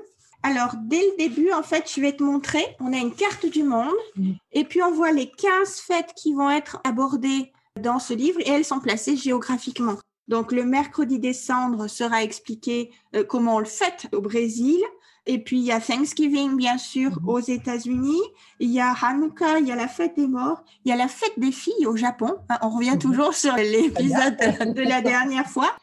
Alors, 0.46 0.76
dès 0.80 1.02
le 1.02 1.18
début, 1.18 1.52
en 1.52 1.64
fait, 1.64 1.92
je 1.92 2.00
vais 2.00 2.12
te 2.12 2.22
montrer, 2.22 2.64
on 2.80 2.94
a 2.94 2.98
une 2.98 3.16
carte 3.16 3.48
du 3.48 3.64
monde 3.64 3.96
mm. 4.16 4.34
et 4.52 4.64
puis 4.64 4.84
on 4.84 4.92
voit 4.92 5.12
les 5.12 5.28
15 5.28 5.80
fêtes 5.80 6.14
qui 6.16 6.36
vont 6.36 6.52
être 6.52 6.80
abordées 6.84 7.52
dans 7.82 7.98
ce 7.98 8.14
livre 8.14 8.40
et 8.42 8.52
elles 8.52 8.64
sont 8.64 8.80
placées 8.80 9.18
géographiquement. 9.18 9.96
Donc, 10.28 10.52
le 10.52 10.64
mercredi 10.64 11.18
décembre 11.18 11.88
sera 11.88 12.22
expliqué 12.22 12.92
euh, 13.16 13.24
comment 13.24 13.56
on 13.56 13.60
le 13.60 13.66
fête 13.66 14.06
au 14.14 14.22
Brésil. 14.22 14.78
Et 15.26 15.44
puis, 15.44 15.58
il 15.58 15.64
y 15.64 15.72
a 15.72 15.82
Thanksgiving, 15.82 16.56
bien 16.56 16.78
sûr, 16.78 17.10
mm-hmm. 17.10 17.32
aux 17.32 17.40
États-Unis. 17.40 18.22
Il 18.60 18.70
y 18.70 18.80
a 18.80 18.94
Hanukkah, 18.94 19.58
il 19.58 19.68
y 19.68 19.72
a 19.72 19.76
la 19.76 19.88
fête 19.88 20.16
des 20.16 20.28
morts. 20.28 20.64
Il 20.84 20.90
y 20.90 20.92
a 20.92 20.96
la 20.96 21.08
fête 21.08 21.34
des 21.38 21.52
filles 21.52 21.88
au 21.88 21.96
Japon. 21.96 22.36
Hein, 22.50 22.60
on 22.62 22.70
revient 22.70 22.92
mm-hmm. 22.92 23.00
toujours 23.00 23.34
sur 23.34 23.56
l'épisode 23.56 24.38
de 24.76 24.84
la 24.84 25.02
dernière 25.02 25.48
fois. 25.48 25.76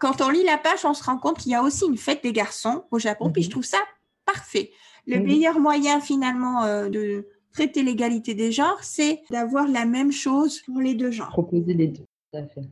Quand 0.00 0.20
on 0.22 0.28
lit 0.28 0.42
la 0.42 0.58
page, 0.58 0.84
on 0.84 0.94
se 0.94 1.04
rend 1.04 1.18
compte 1.18 1.38
qu'il 1.38 1.52
y 1.52 1.54
a 1.54 1.62
aussi 1.62 1.84
une 1.86 1.98
fête 1.98 2.24
des 2.24 2.32
garçons 2.32 2.82
au 2.90 2.98
Japon. 2.98 3.30
Puis, 3.30 3.44
je 3.44 3.48
mm-hmm. 3.48 3.52
trouve 3.52 3.64
ça 3.64 3.78
parfait. 4.32 4.70
Le 5.06 5.20
meilleur 5.20 5.58
moyen 5.58 6.00
finalement 6.00 6.64
euh, 6.64 6.88
de 6.88 7.26
traiter 7.52 7.82
l'égalité 7.82 8.34
des 8.34 8.52
genres, 8.52 8.82
c'est 8.82 9.22
d'avoir 9.30 9.66
la 9.66 9.86
même 9.86 10.12
chose 10.12 10.60
pour 10.60 10.80
les 10.80 10.94
deux 10.94 11.10
genres. 11.10 11.30
Proposer 11.30 11.72
les 11.72 11.88
deux, 11.88 12.04
tout 12.32 12.38
à 12.38 12.46
fait. 12.46 12.68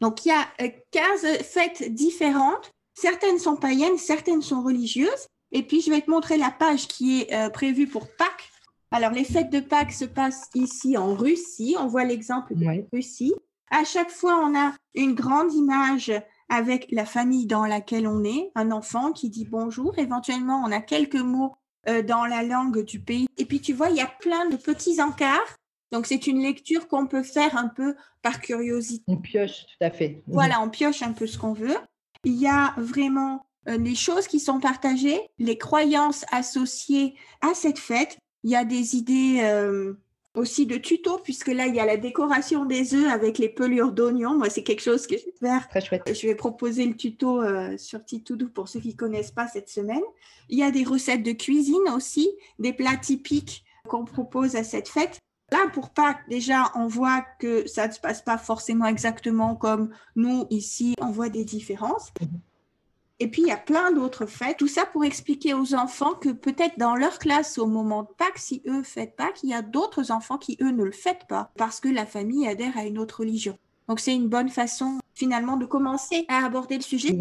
Donc 0.00 0.24
il 0.24 0.28
y 0.28 0.32
a 0.32 0.46
15 0.90 1.24
euh, 1.24 1.34
fêtes 1.42 1.94
différentes. 1.94 2.70
Certaines 2.94 3.38
sont 3.38 3.56
païennes, 3.56 3.98
certaines 3.98 4.42
sont 4.42 4.62
religieuses. 4.62 5.26
Et 5.52 5.62
puis 5.62 5.82
je 5.82 5.90
vais 5.90 6.00
te 6.00 6.10
montrer 6.10 6.36
la 6.38 6.50
page 6.50 6.88
qui 6.88 7.20
est 7.20 7.34
euh, 7.34 7.50
prévue 7.50 7.86
pour 7.86 8.08
Pâques. 8.16 8.50
Alors 8.90 9.10
les 9.10 9.24
fêtes 9.24 9.50
de 9.50 9.60
Pâques 9.60 9.92
se 9.92 10.04
passent 10.04 10.48
ici 10.54 10.96
en 10.96 11.14
Russie. 11.14 11.76
On 11.78 11.86
voit 11.86 12.04
l'exemple 12.04 12.54
de 12.54 12.66
Russie. 12.92 13.34
À 13.70 13.84
chaque 13.84 14.10
fois, 14.10 14.38
on 14.44 14.56
a 14.56 14.72
une 14.94 15.14
grande 15.14 15.52
image 15.52 16.12
avec 16.48 16.86
la 16.90 17.04
famille 17.04 17.46
dans 17.46 17.66
laquelle 17.66 18.06
on 18.06 18.24
est, 18.24 18.50
un 18.54 18.70
enfant 18.70 19.12
qui 19.12 19.30
dit 19.30 19.44
bonjour, 19.44 19.98
éventuellement 19.98 20.62
on 20.66 20.72
a 20.72 20.80
quelques 20.80 21.14
mots 21.16 21.54
euh, 21.88 22.02
dans 22.02 22.24
la 22.24 22.42
langue 22.42 22.84
du 22.84 23.00
pays. 23.00 23.26
Et 23.36 23.44
puis 23.44 23.60
tu 23.60 23.72
vois, 23.72 23.90
il 23.90 23.96
y 23.96 24.00
a 24.00 24.10
plein 24.20 24.48
de 24.48 24.56
petits 24.56 25.02
encarts. 25.02 25.56
Donc 25.92 26.06
c'est 26.06 26.26
une 26.26 26.42
lecture 26.42 26.88
qu'on 26.88 27.06
peut 27.06 27.22
faire 27.22 27.56
un 27.56 27.68
peu 27.68 27.94
par 28.22 28.40
curiosité. 28.40 29.04
On 29.06 29.16
pioche, 29.16 29.66
tout 29.66 29.84
à 29.84 29.90
fait. 29.90 30.22
Voilà, 30.26 30.60
on 30.60 30.70
pioche 30.70 31.02
un 31.02 31.12
peu 31.12 31.26
ce 31.26 31.38
qu'on 31.38 31.52
veut. 31.52 31.76
Il 32.24 32.34
y 32.34 32.48
a 32.48 32.74
vraiment 32.78 33.46
euh, 33.68 33.76
les 33.76 33.94
choses 33.94 34.26
qui 34.26 34.40
sont 34.40 34.60
partagées, 34.60 35.20
les 35.38 35.58
croyances 35.58 36.24
associées 36.32 37.14
à 37.40 37.54
cette 37.54 37.78
fête. 37.78 38.18
Il 38.42 38.50
y 38.50 38.56
a 38.56 38.64
des 38.64 38.96
idées 38.96 39.40
euh, 39.42 39.94
aussi 40.34 40.66
de 40.66 40.76
tutos, 40.76 41.18
puisque 41.18 41.48
là, 41.48 41.66
il 41.66 41.74
y 41.74 41.80
a 41.80 41.86
la 41.86 41.96
décoration 41.96 42.64
des 42.64 42.94
œufs 42.94 43.10
avec 43.10 43.38
les 43.38 43.48
pelures 43.48 43.92
d'oignons. 43.92 44.36
Moi, 44.36 44.50
c'est 44.50 44.62
quelque 44.62 44.82
chose 44.82 45.06
que 45.06 45.16
je 45.16 45.24
vais 45.24 45.48
faire. 45.48 45.68
Très 45.68 45.80
chouette. 45.80 46.02
Je 46.12 46.26
vais 46.26 46.34
proposer 46.34 46.84
le 46.86 46.96
tuto 46.96 47.40
euh, 47.40 47.76
sur 47.78 48.04
Titoudou 48.04 48.48
pour 48.48 48.68
ceux 48.68 48.80
qui 48.80 48.88
ne 48.88 48.96
connaissent 48.96 49.30
pas 49.30 49.46
cette 49.46 49.68
semaine. 49.68 50.02
Il 50.48 50.58
y 50.58 50.62
a 50.62 50.70
des 50.70 50.84
recettes 50.84 51.22
de 51.22 51.32
cuisine 51.32 51.88
aussi, 51.94 52.28
des 52.58 52.72
plats 52.72 52.96
typiques 52.96 53.64
qu'on 53.88 54.04
propose 54.04 54.56
à 54.56 54.64
cette 54.64 54.88
fête. 54.88 55.18
Là, 55.52 55.68
pour 55.72 55.90
Pâques, 55.90 56.28
déjà, 56.28 56.72
on 56.74 56.86
voit 56.86 57.24
que 57.38 57.68
ça 57.68 57.86
ne 57.86 57.92
se 57.92 58.00
passe 58.00 58.22
pas 58.22 58.38
forcément 58.38 58.86
exactement 58.86 59.54
comme 59.54 59.90
nous 60.16 60.46
ici, 60.50 60.94
on 61.00 61.10
voit 61.10 61.28
des 61.28 61.44
différences. 61.44 62.12
Mhm. 62.20 62.40
Et 63.20 63.28
puis, 63.28 63.42
il 63.42 63.48
y 63.48 63.52
a 63.52 63.56
plein 63.56 63.92
d'autres 63.92 64.26
fêtes. 64.26 64.56
Tout 64.58 64.68
ça 64.68 64.86
pour 64.86 65.04
expliquer 65.04 65.54
aux 65.54 65.74
enfants 65.74 66.14
que 66.14 66.30
peut-être 66.30 66.78
dans 66.78 66.96
leur 66.96 67.18
classe, 67.18 67.58
au 67.58 67.66
moment 67.66 68.02
de 68.02 68.08
Pâques, 68.16 68.38
si 68.38 68.62
eux 68.66 68.82
fêtent 68.82 69.14
Pâques, 69.16 69.42
il 69.44 69.50
y 69.50 69.54
a 69.54 69.62
d'autres 69.62 70.10
enfants 70.10 70.38
qui, 70.38 70.58
eux, 70.60 70.72
ne 70.72 70.82
le 70.82 70.90
fêtent 70.90 71.26
pas 71.28 71.52
parce 71.56 71.78
que 71.78 71.88
la 71.88 72.06
famille 72.06 72.48
adhère 72.48 72.76
à 72.76 72.84
une 72.84 72.98
autre 72.98 73.20
religion. 73.20 73.56
Donc, 73.88 74.00
c'est 74.00 74.14
une 74.14 74.28
bonne 74.28 74.48
façon, 74.48 74.98
finalement, 75.14 75.56
de 75.56 75.66
commencer 75.66 76.24
à 76.28 76.44
aborder 76.44 76.76
le 76.76 76.82
sujet. 76.82 77.12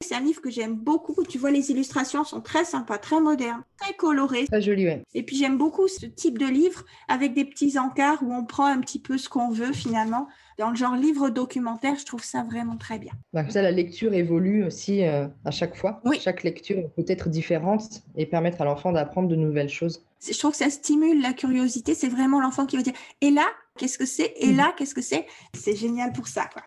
C'est 0.00 0.14
un 0.14 0.20
livre 0.20 0.40
que 0.40 0.50
j'aime 0.50 0.74
beaucoup. 0.74 1.24
Tu 1.28 1.38
vois, 1.38 1.50
les 1.50 1.70
illustrations 1.70 2.24
sont 2.24 2.40
très 2.40 2.64
sympas, 2.64 2.98
très 2.98 3.20
modernes, 3.20 3.62
très 3.78 3.94
colorées. 3.94 4.46
Très 4.46 4.62
joli, 4.62 4.86
ouais. 4.86 5.02
Et 5.12 5.22
puis, 5.22 5.36
j'aime 5.36 5.58
beaucoup 5.58 5.88
ce 5.88 6.06
type 6.06 6.38
de 6.38 6.46
livre 6.46 6.84
avec 7.08 7.34
des 7.34 7.44
petits 7.44 7.78
encarts 7.78 8.22
où 8.22 8.32
on 8.32 8.44
prend 8.44 8.66
un 8.66 8.80
petit 8.80 9.00
peu 9.00 9.18
ce 9.18 9.28
qu'on 9.28 9.50
veut, 9.50 9.72
finalement 9.72 10.28
dans 10.58 10.70
le 10.70 10.76
genre 10.76 10.96
livre 10.96 11.30
documentaire, 11.30 11.96
je 11.96 12.04
trouve 12.04 12.22
ça 12.22 12.42
vraiment 12.42 12.76
très 12.76 12.98
bien. 12.98 13.12
Bah, 13.32 13.48
ça, 13.48 13.62
la 13.62 13.70
lecture 13.70 14.12
évolue 14.12 14.64
aussi 14.64 15.04
euh, 15.04 15.28
à 15.44 15.52
chaque 15.52 15.76
fois. 15.76 16.00
Oui. 16.04 16.18
Chaque 16.20 16.42
lecture 16.42 16.90
peut 16.96 17.04
être 17.06 17.28
différente 17.28 18.02
et 18.16 18.26
permettre 18.26 18.60
à 18.60 18.64
l'enfant 18.64 18.92
d'apprendre 18.92 19.28
de 19.28 19.36
nouvelles 19.36 19.68
choses. 19.68 20.04
Je 20.20 20.36
trouve 20.36 20.50
que 20.50 20.56
ça 20.56 20.70
stimule 20.70 21.22
la 21.22 21.32
curiosité. 21.32 21.94
C'est 21.94 22.08
vraiment 22.08 22.40
l'enfant 22.40 22.66
qui 22.66 22.76
va 22.76 22.82
dire 22.82 22.94
Et 23.20 23.30
là, 23.30 23.46
qu'est-ce 23.78 23.98
que 23.98 24.06
c'est? 24.06 24.34
Et 24.38 24.52
là, 24.52 24.74
qu'est-ce 24.76 24.96
que 24.96 25.00
c'est? 25.00 25.26
C'est 25.54 25.76
génial 25.76 26.12
pour 26.12 26.26
ça. 26.26 26.48
Quoi. 26.52 26.62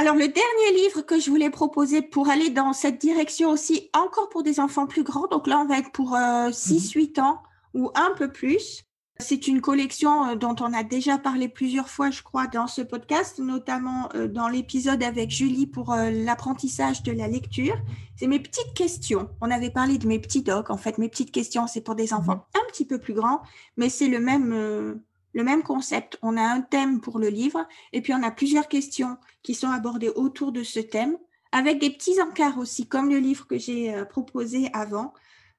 Alors, 0.00 0.14
le 0.14 0.28
dernier 0.28 0.80
livre 0.80 1.02
que 1.02 1.18
je 1.18 1.28
voulais 1.28 1.50
proposer 1.50 2.02
pour 2.02 2.28
aller 2.28 2.50
dans 2.50 2.72
cette 2.72 3.00
direction 3.00 3.50
aussi, 3.50 3.90
encore 3.92 4.28
pour 4.28 4.44
des 4.44 4.60
enfants 4.60 4.86
plus 4.86 5.02
grands, 5.02 5.26
donc 5.26 5.48
là, 5.48 5.58
on 5.58 5.66
va 5.66 5.76
être 5.76 5.90
pour 5.90 6.12
6-8 6.12 7.18
euh, 7.18 7.22
ans 7.22 7.42
ou 7.74 7.90
un 7.96 8.14
peu 8.16 8.30
plus. 8.30 8.84
C'est 9.20 9.48
une 9.48 9.60
collection 9.60 10.26
euh, 10.26 10.34
dont 10.36 10.54
on 10.60 10.72
a 10.72 10.84
déjà 10.84 11.18
parlé 11.18 11.48
plusieurs 11.48 11.88
fois, 11.88 12.10
je 12.10 12.22
crois, 12.22 12.46
dans 12.46 12.68
ce 12.68 12.82
podcast, 12.82 13.40
notamment 13.40 14.08
euh, 14.14 14.28
dans 14.28 14.48
l'épisode 14.48 15.02
avec 15.02 15.30
Julie 15.30 15.66
pour 15.66 15.92
euh, 15.92 16.10
l'apprentissage 16.10 17.02
de 17.02 17.10
la 17.10 17.26
lecture. 17.26 17.76
C'est 18.14 18.28
mes 18.28 18.38
petites 18.38 18.74
questions. 18.74 19.28
On 19.40 19.50
avait 19.50 19.70
parlé 19.70 19.98
de 19.98 20.06
mes 20.06 20.20
petits 20.20 20.42
docs. 20.42 20.70
En 20.70 20.76
fait, 20.76 20.98
mes 20.98 21.08
petites 21.08 21.32
questions, 21.32 21.66
c'est 21.66 21.80
pour 21.80 21.96
des 21.96 22.14
enfants 22.14 22.46
mhm. 22.54 22.62
un 22.62 22.66
petit 22.68 22.84
peu 22.84 22.98
plus 22.98 23.14
grands, 23.14 23.42
mais 23.76 23.88
c'est 23.88 24.08
le 24.08 24.20
même, 24.20 25.02
le 25.32 25.44
même 25.44 25.62
concept. 25.62 26.18
On 26.22 26.36
a 26.36 26.42
un 26.42 26.60
thème 26.60 27.00
pour 27.00 27.18
le 27.18 27.28
livre 27.28 27.66
et 27.92 28.00
puis 28.00 28.14
on 28.14 28.22
a 28.22 28.30
plusieurs 28.30 28.68
questions 28.68 29.16
qui 29.42 29.54
sont 29.54 29.70
abordées 29.70 30.10
autour 30.10 30.52
de 30.52 30.62
ce 30.62 30.80
thème, 30.80 31.16
avec 31.52 31.80
des 31.80 31.90
petits 31.90 32.20
encarts 32.20 32.58
aussi, 32.58 32.86
comme 32.86 33.08
le 33.08 33.18
livre 33.18 33.46
que 33.46 33.58
j'ai 33.58 33.94
proposé 34.10 34.68
avant. 34.72 35.14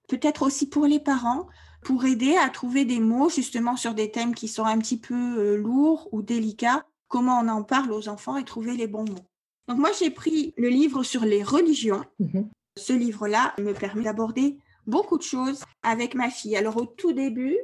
Peut-être 0.07 0.43
aussi 0.43 0.69
pour 0.69 0.85
les 0.85 0.99
parents 0.99 1.47
pour 1.81 2.05
aider 2.05 2.35
à 2.35 2.49
trouver 2.49 2.85
des 2.85 2.99
mots 2.99 3.29
justement 3.29 3.75
sur 3.75 3.93
des 3.93 4.11
thèmes 4.11 4.35
qui 4.35 4.47
sont 4.47 4.65
un 4.65 4.77
petit 4.79 4.99
peu 4.99 5.15
euh, 5.15 5.57
lourds 5.57 6.09
ou 6.11 6.21
délicats, 6.21 6.85
comment 7.07 7.39
on 7.39 7.47
en 7.47 7.63
parle 7.63 7.91
aux 7.91 8.09
enfants 8.09 8.37
et 8.37 8.43
trouver 8.43 8.75
les 8.75 8.87
bons 8.87 9.05
mots. 9.05 9.25
Donc 9.67 9.77
moi, 9.77 9.91
j'ai 9.97 10.09
pris 10.09 10.53
le 10.57 10.69
livre 10.69 11.03
sur 11.03 11.25
les 11.25 11.43
religions. 11.43 12.03
Mhm. 12.19 12.49
Ce 12.77 12.93
livre-là 12.93 13.53
me 13.59 13.73
permet 13.73 14.03
d'aborder 14.03 14.57
beaucoup 14.87 15.17
de 15.17 15.23
choses 15.23 15.63
avec 15.83 16.15
ma 16.15 16.29
fille. 16.29 16.55
Alors 16.55 16.77
au 16.77 16.85
tout 16.85 17.13
début, 17.13 17.57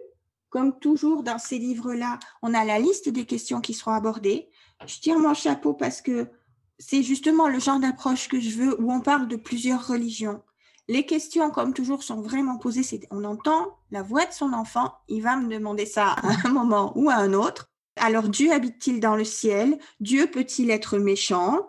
comme 0.55 0.79
toujours 0.79 1.21
dans 1.21 1.37
ces 1.37 1.57
livres-là, 1.57 2.17
on 2.41 2.53
a 2.53 2.63
la 2.63 2.79
liste 2.79 3.09
des 3.09 3.25
questions 3.25 3.59
qui 3.59 3.73
seront 3.73 3.91
abordées. 3.91 4.47
Je 4.87 5.01
tire 5.01 5.19
mon 5.19 5.33
chapeau 5.33 5.73
parce 5.73 6.01
que 6.01 6.29
c'est 6.79 7.03
justement 7.03 7.49
le 7.49 7.59
genre 7.59 7.81
d'approche 7.81 8.29
que 8.29 8.39
je 8.39 8.57
veux 8.57 8.81
où 8.81 8.89
on 8.89 9.01
parle 9.01 9.27
de 9.27 9.35
plusieurs 9.35 9.85
religions. 9.85 10.41
Les 10.87 11.05
questions, 11.05 11.51
comme 11.51 11.73
toujours, 11.73 12.03
sont 12.03 12.21
vraiment 12.21 12.57
posées. 12.57 13.01
On 13.11 13.25
entend 13.25 13.77
la 13.91 14.01
voix 14.01 14.25
de 14.25 14.31
son 14.31 14.53
enfant. 14.53 14.93
Il 15.09 15.23
va 15.23 15.35
me 15.35 15.53
demander 15.53 15.85
ça 15.85 16.11
à 16.23 16.47
un 16.47 16.49
moment 16.53 16.93
ou 16.95 17.09
à 17.09 17.15
un 17.15 17.33
autre. 17.33 17.69
Alors, 17.97 18.29
Dieu 18.29 18.53
habite-t-il 18.53 19.01
dans 19.01 19.17
le 19.17 19.25
ciel? 19.25 19.77
Dieu 19.99 20.27
peut-il 20.27 20.71
être 20.71 20.97
méchant? 20.97 21.67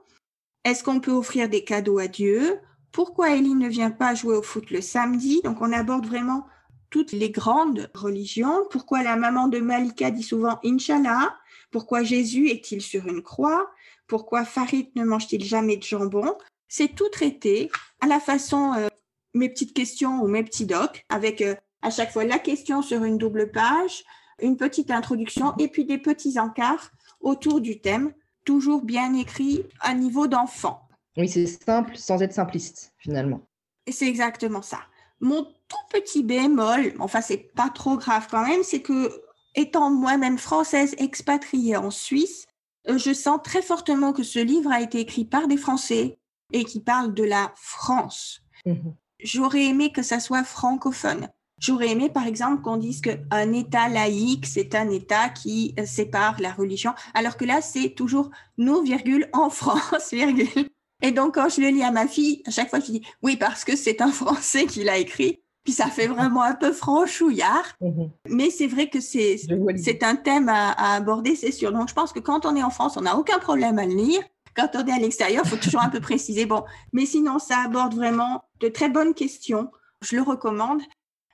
Est-ce 0.63 0.85
qu'on 0.85 1.01
peut 1.01 1.11
offrir 1.11 1.49
des 1.49 1.65
cadeaux 1.65 1.99
à 1.99 2.07
Dieu? 2.07 2.61
Pourquoi 2.93 3.35
Ellie 3.35 3.57
ne 3.57 3.69
vient 3.69 3.91
pas 3.91 4.15
jouer 4.15 4.37
au 4.37 4.43
foot 4.43 4.71
le 4.71 4.81
samedi? 4.81 5.41
Donc 5.43 5.61
on 5.61 5.73
aborde 5.73 6.07
vraiment 6.07 6.47
toutes 6.91 7.13
les 7.13 7.31
grandes 7.31 7.91
religions. 7.95 8.67
Pourquoi 8.71 9.03
la 9.03 9.17
maman 9.17 9.49
de 9.49 9.59
Malika 9.59 10.11
dit 10.11 10.23
souvent 10.23 10.59
Inch'Allah 10.65 11.37
Pourquoi 11.71 12.03
Jésus 12.03 12.49
est-il 12.49 12.81
sur 12.83 13.07
une 13.07 13.23
croix? 13.23 13.71
Pourquoi 14.07 14.45
Farid 14.45 14.89
ne 14.95 15.05
mange-t-il 15.05 15.45
jamais 15.45 15.77
de 15.77 15.83
jambon? 15.83 16.37
C'est 16.69 16.95
tout 16.95 17.09
traité 17.09 17.71
à 18.01 18.07
la 18.07 18.21
façon 18.21 18.73
euh, 18.75 18.89
mes 19.35 19.49
petites 19.49 19.75
questions 19.75 20.23
ou 20.23 20.29
mes 20.29 20.43
petits 20.43 20.67
docs, 20.67 21.05
avec 21.09 21.43
euh, 21.43 21.55
à 21.83 21.91
chaque 21.91 22.13
fois 22.13 22.25
la 22.25 22.39
question 22.39 22.83
sur 22.83 23.05
une 23.05 23.19
double 23.19 23.51
page, 23.51 24.05
une 24.41 24.57
petite 24.57 24.91
introduction 24.91 25.55
et 25.59 25.69
puis 25.69 25.85
des 25.85 25.99
petits 25.99 26.39
encarts 26.39 26.91
autour 27.21 27.61
du 27.61 27.81
thème, 27.81 28.13
toujours 28.45 28.83
bien 28.83 29.15
écrit 29.15 29.65
à 29.81 29.95
niveau 29.95 30.27
d'enfant. 30.27 30.89
Oui, 31.17 31.29
c'est 31.29 31.47
simple 31.47 31.97
sans 31.97 32.23
être 32.23 32.33
simpliste 32.33 32.93
finalement. 32.99 33.41
Et 33.87 33.93
c'est 33.93 34.09
exactement 34.09 34.63
ça. 34.63 34.81
Mon 35.21 35.45
tout 35.45 35.77
petit 35.91 36.23
bémol, 36.23 36.95
enfin 36.99 37.21
c'est 37.21 37.53
pas 37.55 37.71
trop 37.71 37.97
grave 37.97 38.27
quand 38.31 38.47
même, 38.47 38.63
c'est 38.63 38.83
que 38.83 39.11
étant 39.55 39.91
moi-même 39.91 40.39
française 40.39 40.95
expatriée 40.99 41.77
en 41.77 41.91
Suisse, 41.91 42.47
euh, 42.89 42.99
je 42.99 43.13
sens 43.13 43.41
très 43.43 43.63
fortement 43.63 44.13
que 44.13 44.23
ce 44.23 44.39
livre 44.39 44.71
a 44.71 44.81
été 44.81 45.01
écrit 45.01 45.25
par 45.25 45.49
des 45.49 45.57
Français 45.57 46.19
et 46.53 46.65
qui 46.65 46.81
parle 46.81 47.15
de 47.15 47.25
la 47.25 47.53
France. 47.57 48.43
Mhm. 48.65 48.95
J'aurais 49.23 49.65
aimé 49.65 49.93
que 49.93 50.03
ça 50.03 50.21
soit 50.21 50.45
francophone. 50.45 51.29
J'aurais 51.59 51.89
aimé, 51.89 52.11
par 52.11 52.27
exemple, 52.27 52.63
qu'on 52.63 52.77
dise 52.77 53.01
qu'un 53.01 53.53
État 53.53 53.89
laïque, 53.89 54.45
c'est 54.45 54.75
un 54.75 54.91
État 54.91 55.31
qui 55.31 55.75
euh, 55.79 55.87
sépare 55.87 56.39
la 56.39 56.53
religion, 56.53 56.93
alors 57.15 57.39
que 57.39 57.47
là, 57.47 57.63
c'est 57.63 57.91
toujours 57.91 58.31
nous, 58.59 58.83
virgule, 58.83 59.29
en 59.33 59.49
France, 59.51 60.13
virgule. 60.13 60.69
Et 61.03 61.11
donc, 61.13 61.35
quand 61.35 61.49
je 61.49 61.61
le 61.61 61.69
lis 61.69 61.83
à 61.83 61.91
ma 61.91 62.07
fille, 62.07 62.43
à 62.47 62.51
chaque 62.51 62.71
fois, 62.71 62.81
je 62.81 62.87
dis 62.87 63.03
oui, 63.23 63.37
parce 63.37 63.65
que 63.65 63.77
c'est 63.77 64.01
un 64.01 64.11
Français 64.13 64.67
qui 64.67 64.85
l'a 64.85 64.99
écrit. 64.99 65.41
Puis 65.65 65.73
ça 65.73 65.89
fait 65.89 66.07
vraiment 66.07 66.43
un 66.43 66.55
peu 66.55 66.73
franchouillard. 66.73 67.75
Mhm. 67.81 68.11
Mais 68.29 68.51
c'est 68.51 68.69
vrai 68.69 68.89
que 68.89 69.01
c'est, 69.01 69.37
c'est 69.77 70.03
un 70.05 70.15
thème 70.15 70.49
à, 70.49 70.71
à 70.71 70.95
aborder, 70.95 71.35
c'est 71.35 71.51
sûr. 71.51 71.73
Donc, 71.73 71.89
je 71.89 71.95
pense 71.95 72.13
que 72.13 72.21
quand 72.21 72.47
on 72.47 72.55
est 72.55 72.63
en 72.63 72.71
France, 72.71 72.97
on 72.97 73.03
n'a 73.03 73.17
aucun 73.17 73.39
problème 73.39 73.79
à 73.79 73.85
le 73.85 73.95
lire. 73.95 74.23
Quand 74.55 74.71
on 74.75 74.87
est 74.87 74.93
à 74.93 74.99
l'extérieur, 74.99 75.43
il 75.45 75.51
faut 75.51 75.57
toujours 75.57 75.83
un 75.83 75.91
peu 75.91 76.01
préciser. 76.01 76.47
Bon, 76.47 76.65
mais 76.93 77.05
sinon, 77.05 77.39
ça 77.39 77.59
aborde 77.59 77.95
vraiment 77.95 78.45
de 78.61 78.69
très 78.69 78.89
bonnes 78.89 79.13
questions. 79.13 79.71
Je 80.03 80.17
le 80.17 80.23
recommande. 80.23 80.81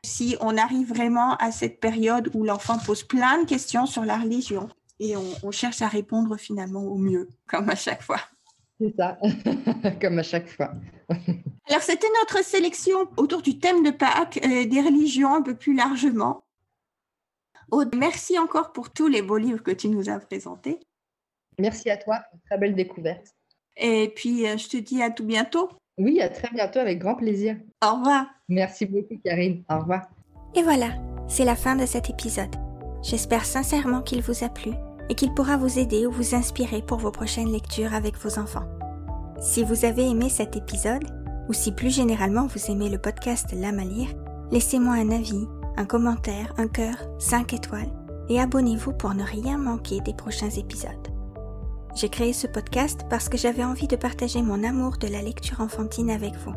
Si 0.04 0.36
on 0.40 0.56
arrive 0.56 0.88
vraiment 0.88 1.36
à 1.36 1.52
cette 1.52 1.78
période 1.78 2.30
où 2.34 2.42
l'enfant 2.42 2.78
pose 2.78 3.04
plein 3.04 3.42
de 3.42 3.46
questions 3.46 3.86
sur 3.86 4.04
la 4.04 4.16
religion 4.16 4.68
et 4.98 5.16
on, 5.16 5.24
on 5.44 5.50
cherche 5.52 5.82
à 5.82 5.88
répondre 5.88 6.36
finalement 6.36 6.82
au 6.82 6.96
mieux, 6.96 7.28
comme 7.46 7.68
à 7.70 7.76
chaque 7.76 8.02
fois. 8.02 8.18
C'est 8.82 8.96
ça, 8.96 9.18
comme 10.00 10.18
à 10.18 10.22
chaque 10.22 10.48
fois. 10.48 10.72
Alors, 11.68 11.82
c'était 11.82 12.08
notre 12.20 12.44
sélection 12.44 13.06
autour 13.16 13.42
du 13.42 13.58
thème 13.58 13.84
de 13.84 13.90
Pâques, 13.90 14.40
euh, 14.44 14.66
des 14.66 14.80
religions 14.80 15.34
un 15.34 15.42
peu 15.42 15.54
plus 15.54 15.74
largement. 15.76 16.42
Aude, 17.70 17.94
merci 17.94 18.38
encore 18.38 18.72
pour 18.72 18.90
tous 18.90 19.06
les 19.06 19.22
beaux 19.22 19.36
livres 19.36 19.62
que 19.62 19.70
tu 19.70 19.88
nous 19.88 20.08
as 20.08 20.18
présentés. 20.18 20.80
Merci 21.58 21.90
à 21.90 21.96
toi, 21.96 22.22
très 22.46 22.58
belle 22.58 22.74
découverte. 22.74 23.28
Et 23.76 24.12
puis, 24.14 24.48
euh, 24.48 24.56
je 24.56 24.68
te 24.68 24.76
dis 24.76 25.00
à 25.00 25.10
tout 25.10 25.24
bientôt. 25.24 25.68
Oui, 25.98 26.20
à 26.20 26.28
très 26.28 26.50
bientôt, 26.50 26.80
avec 26.80 26.98
grand 26.98 27.14
plaisir. 27.14 27.56
Au 27.84 27.94
revoir. 27.94 28.26
Merci 28.48 28.86
beaucoup, 28.86 29.16
Karine. 29.24 29.62
Au 29.70 29.78
revoir. 29.78 30.08
Et 30.54 30.62
voilà, 30.62 30.88
c'est 31.28 31.44
la 31.44 31.56
fin 31.56 31.76
de 31.76 31.86
cet 31.86 32.10
épisode. 32.10 32.54
J'espère 33.02 33.44
sincèrement 33.44 34.02
qu'il 34.02 34.22
vous 34.22 34.44
a 34.44 34.48
plu 34.48 34.72
et 35.08 35.14
qu'il 35.14 35.34
pourra 35.34 35.56
vous 35.56 35.78
aider 35.78 36.06
ou 36.06 36.10
vous 36.10 36.34
inspirer 36.34 36.82
pour 36.82 36.98
vos 36.98 37.10
prochaines 37.10 37.52
lectures 37.52 37.94
avec 37.94 38.16
vos 38.18 38.38
enfants. 38.38 38.68
Si 39.40 39.64
vous 39.64 39.84
avez 39.84 40.08
aimé 40.08 40.28
cet 40.28 40.56
épisode, 40.56 41.04
ou 41.48 41.52
si 41.52 41.72
plus 41.72 41.94
généralement 41.94 42.46
vous 42.46 42.70
aimez 42.70 42.88
le 42.88 42.98
podcast 42.98 43.48
L'âme 43.52 43.80
à 43.80 43.84
lire, 43.84 44.10
laissez-moi 44.50 44.94
un 44.94 45.10
avis, 45.10 45.46
un 45.76 45.84
commentaire, 45.84 46.54
un 46.58 46.68
cœur, 46.68 46.96
5 47.18 47.52
étoiles, 47.52 47.92
et 48.28 48.40
abonnez-vous 48.40 48.92
pour 48.92 49.14
ne 49.14 49.24
rien 49.24 49.58
manquer 49.58 50.00
des 50.00 50.14
prochains 50.14 50.50
épisodes. 50.50 51.08
J'ai 51.94 52.08
créé 52.08 52.32
ce 52.32 52.46
podcast 52.46 53.02
parce 53.10 53.28
que 53.28 53.36
j'avais 53.36 53.64
envie 53.64 53.88
de 53.88 53.96
partager 53.96 54.40
mon 54.40 54.64
amour 54.64 54.96
de 54.98 55.08
la 55.08 55.20
lecture 55.20 55.60
enfantine 55.60 56.10
avec 56.10 56.34
vous. 56.36 56.54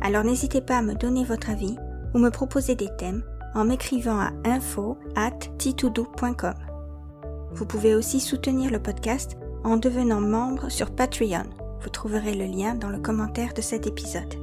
Alors 0.00 0.24
n'hésitez 0.24 0.60
pas 0.60 0.78
à 0.78 0.82
me 0.82 0.94
donner 0.94 1.24
votre 1.24 1.50
avis 1.50 1.76
ou 2.14 2.18
me 2.18 2.30
proposer 2.30 2.74
des 2.74 2.94
thèmes 2.96 3.24
en 3.54 3.64
m'écrivant 3.64 4.20
à 4.20 4.30
info 4.44 4.96
at 5.16 5.38
Vous 7.52 7.66
pouvez 7.66 7.94
aussi 7.94 8.20
soutenir 8.20 8.70
le 8.70 8.80
podcast 8.80 9.36
en 9.64 9.76
devenant 9.76 10.20
membre 10.20 10.70
sur 10.70 10.90
Patreon. 10.90 11.44
Vous 11.82 11.90
trouverez 11.90 12.34
le 12.34 12.46
lien 12.46 12.74
dans 12.74 12.88
le 12.88 12.98
commentaire 12.98 13.54
de 13.54 13.60
cet 13.60 13.86
épisode. 13.86 14.34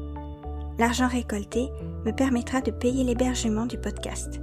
L'argent 0.77 1.07
récolté 1.07 1.69
me 2.05 2.11
permettra 2.11 2.61
de 2.61 2.71
payer 2.71 3.03
l'hébergement 3.03 3.65
du 3.65 3.77
podcast. 3.77 4.39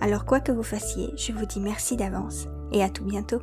Alors 0.00 0.24
quoi 0.24 0.40
que 0.40 0.52
vous 0.52 0.62
fassiez, 0.62 1.12
je 1.16 1.32
vous 1.32 1.46
dis 1.46 1.60
merci 1.60 1.96
d'avance 1.96 2.46
et 2.72 2.82
à 2.82 2.88
tout 2.88 3.04
bientôt. 3.04 3.40